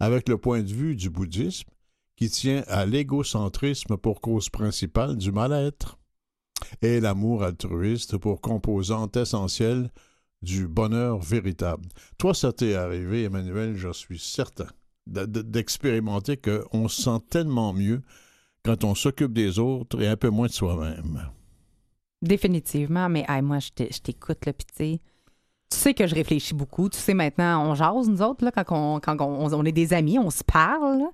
[0.00, 1.68] avec le point de vue du bouddhisme
[2.16, 5.98] qui tient à l'égocentrisme pour cause principale du mal-être
[6.82, 9.90] et l'amour altruiste pour composante essentielle
[10.42, 11.86] du bonheur véritable.
[12.18, 14.68] Toi, ça t'est arrivé, Emmanuel, je suis certain
[15.06, 18.02] de- de- d'expérimenter qu'on se sent tellement mieux
[18.62, 21.30] quand on s'occupe des autres et un peu moins de soi-même.
[22.22, 25.00] Définitivement, mais moi, je t'écoute, là, puis
[25.70, 26.88] tu sais, que je réfléchis beaucoup.
[26.88, 30.18] Tu sais, maintenant, on jase, nous autres, là, quand, on, quand on est des amis,
[30.18, 31.04] on se parle.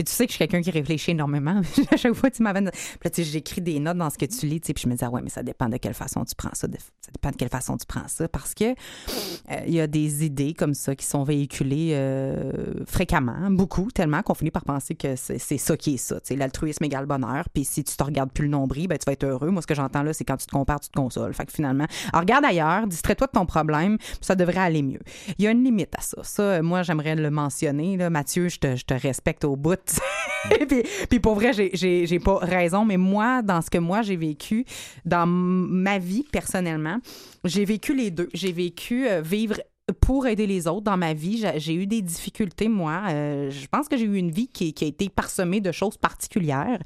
[0.00, 1.60] Et tu sais que je suis quelqu'un qui réfléchit énormément.
[1.90, 2.62] à chaque fois, tu m'avais.
[3.00, 5.20] Puis j'écris des notes dans ce que tu lis, puis je me dis, ah ouais,
[5.20, 6.66] mais ça dépend de quelle façon tu prends ça.
[7.00, 8.26] Ça dépend de quelle façon tu prends ça.
[8.26, 13.50] Parce que euh, il y a des idées comme ça qui sont véhiculées euh, fréquemment,
[13.50, 16.18] beaucoup, tellement qu'on finit par penser que c'est ça qui est ça.
[16.30, 17.50] L'altruisme égale bonheur.
[17.52, 19.50] Puis si tu te regardes plus le nombril, ben, tu vas être heureux.
[19.50, 21.34] Moi, ce que j'entends là, c'est quand tu te compares, tu te consoles.
[21.34, 25.00] Fait que finalement, alors, regarde ailleurs, distrais-toi de ton problème, puis ça devrait aller mieux.
[25.36, 26.22] Il y a une limite à ça.
[26.22, 27.98] Ça, euh, moi, j'aimerais le mentionner.
[28.08, 29.89] Mathieu, je te respecte au bout.
[30.68, 34.64] puis, puis pour vrai, j'ai- pas raison, mais moi, dans ce que moi j'ai vécu,
[35.04, 36.98] dans ma vie personnellement,
[37.44, 38.28] j'ai vécu les deux.
[38.34, 39.56] J'ai vécu euh, vivre
[40.00, 41.44] pour aider les autres dans ma vie.
[41.56, 43.02] J'ai- eu des difficultés, moi.
[43.08, 45.96] Euh, je pense que j'ai eu une vie qui, qui a été parsemée de choses
[45.96, 46.78] particulières.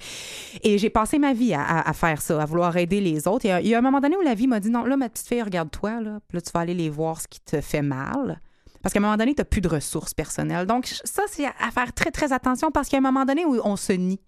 [0.62, 3.44] Et j'ai passé ma vie à, à- à faire ça, à vouloir aider les autres.
[3.46, 4.96] Et euh, il y a un moment donné où la vie m'a dit non, là,
[4.96, 6.18] ma petite fille, regarde-toi, là.
[6.32, 8.40] Là, tu vas aller les voir ce qui te fait mal.
[8.84, 10.66] Parce qu'à un moment donné, tu n'as plus de ressources personnelles.
[10.66, 13.44] Donc, ça, c'est à faire très, très attention parce qu'il y a un moment donné
[13.44, 14.20] où on se nie.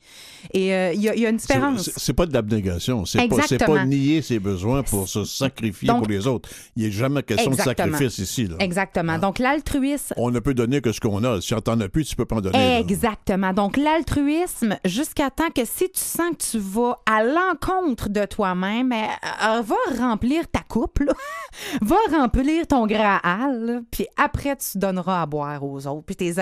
[0.52, 1.90] Et euh, il y, a- y a une différence.
[1.96, 6.08] C'est pas de l'abnégation, c'est pas, pas nier ses besoins pour se sacrifier Donc- pour
[6.10, 6.48] les autres.
[6.74, 7.86] Il n'est jamais question Exactement.
[7.88, 8.46] de sacrifice ici.
[8.46, 8.56] Là.
[8.60, 9.18] Exactement.
[9.18, 11.40] Donc, l'altruisme, On ne peut donner que ce qu'on a.
[11.42, 12.56] Si on t'en as plus, tu peux pas en donner.
[12.58, 12.78] là.
[12.80, 13.52] Exactement.
[13.52, 18.92] Donc, l'altruisme, jusqu'à temps que si tu sens que tu vas à l'encontre de toi-même,
[18.92, 21.12] euh, va remplir ta coupe, là.
[21.82, 23.80] va remplir ton Graal, là.
[23.90, 26.32] puis après, tu donneras à boire aux autres, puis tu,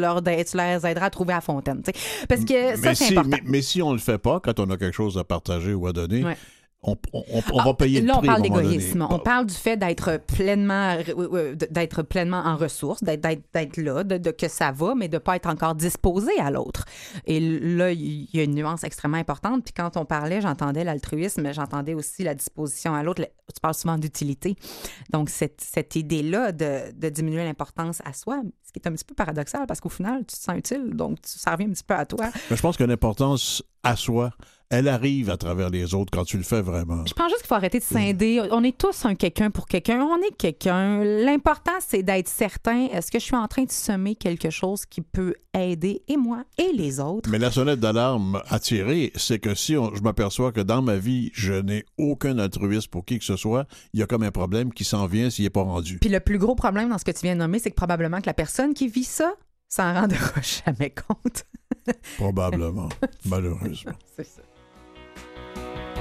[0.00, 1.82] leur, tu leur aideras à trouver la fontaine.
[1.82, 2.26] tu sais.
[2.28, 3.28] Parce que ça, mais, c'est si, important.
[3.30, 5.86] mais, mais si on le fait pas, quand on a quelque chose à partager ou
[5.86, 6.36] à donner, Ouais.
[6.86, 8.26] On, on- on va payer le Là, on prix.
[8.26, 8.76] parle à un moment donné.
[8.76, 9.06] d'égoïsme.
[9.10, 13.24] On parle du fait d'être pleinement, euh, d'être pleinement en ressources, d'être,
[13.78, 16.84] là, de, de que ça va, mais de ne pas être encore disposé à l'autre.
[17.26, 19.64] Et là, il y a une nuance extrêmement importante.
[19.64, 23.22] Puis quand on parlait, j'entendais l'altruisme, mais j'entendais aussi la disposition à l'autre.
[23.22, 24.56] Tu parles souvent d'utilité.
[25.10, 29.04] Donc, cette, cette idée-là de, de diminuer l'importance à soi, ce qui est un petit
[29.04, 31.84] peu paradoxal parce qu'au final, tu te sens utile, donc tu- ça revient un petit
[31.84, 32.30] peu à toi.
[32.50, 34.30] Mais je pense que l'importance à soi,
[34.70, 37.04] elle arrive à travers les autres quand tu le fais vraiment.
[37.06, 38.42] Je pense juste qu'il faut arrêter de scinder.
[38.50, 40.00] On est tous un quelqu'un pour quelqu'un.
[40.02, 41.04] On est quelqu'un.
[41.04, 42.86] L'important, c'est d'être certain.
[42.86, 46.44] Est-ce que je suis en train de semer quelque chose qui peut aider et moi
[46.58, 47.28] et les autres?
[47.30, 50.96] Mais la sonnette d'alarme à tirer, c'est que si on- je m'aperçois que dans ma
[50.96, 54.32] vie, je n'ai aucun altruisme pour qui que ce soit, il y a comme un
[54.32, 55.98] problème qui s'en vient s'il n'est pas rendu.
[56.00, 58.20] Puis le plus gros problème dans ce que tu viens de nommer, c'est que probablement
[58.20, 59.34] que la personne qui vit ça
[59.68, 60.16] s'en rendra
[60.66, 61.44] jamais compte.
[62.16, 62.88] Probablement,
[63.26, 63.92] malheureusement.
[64.16, 64.40] C'est ça.
[65.54, 65.93] thank you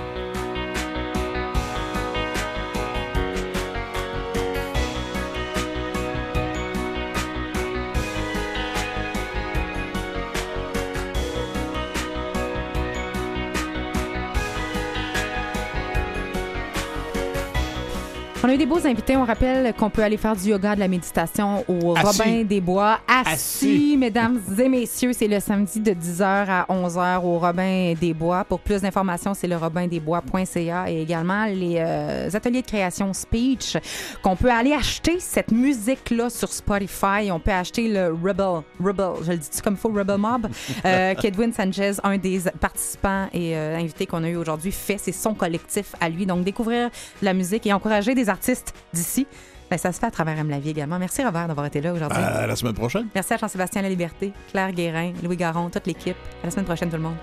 [18.45, 19.15] On a eu des beaux invités.
[19.15, 22.05] On rappelle qu'on peut aller faire du yoga, de la méditation au Assis.
[22.05, 22.99] Robin des Bois.
[23.07, 23.97] Assis, Assis.
[23.97, 25.11] mesdames et messieurs.
[25.13, 28.43] C'est le samedi de 10h à 11h au Robin des Bois.
[28.43, 33.77] Pour plus d'informations, c'est le robindesbois.ca et également les euh, ateliers de création speech
[34.21, 37.31] qu'on peut aller acheter cette musique-là sur Spotify.
[37.31, 40.47] On peut acheter le Rebel, Rebel, je le dis comme il faut, Rebel Mob?
[40.85, 44.97] Euh, Kedwin Sanchez, un des participants et euh, invités qu'on a eu aujourd'hui, fait.
[44.97, 46.25] C'est son collectif à lui.
[46.25, 46.89] Donc, découvrir
[47.21, 49.25] la musique et encourager des artistes d'ici,
[49.69, 50.49] ben, ça se fait à travers M.
[50.49, 50.99] La Vie également.
[50.99, 52.21] Merci, Robert, d'avoir été là aujourd'hui.
[52.21, 53.07] À la semaine prochaine.
[53.15, 56.17] Merci à Jean-Sébastien La Liberté, Claire Guérin, Louis Garon, toute l'équipe.
[56.43, 57.17] À la semaine prochaine, tout le monde.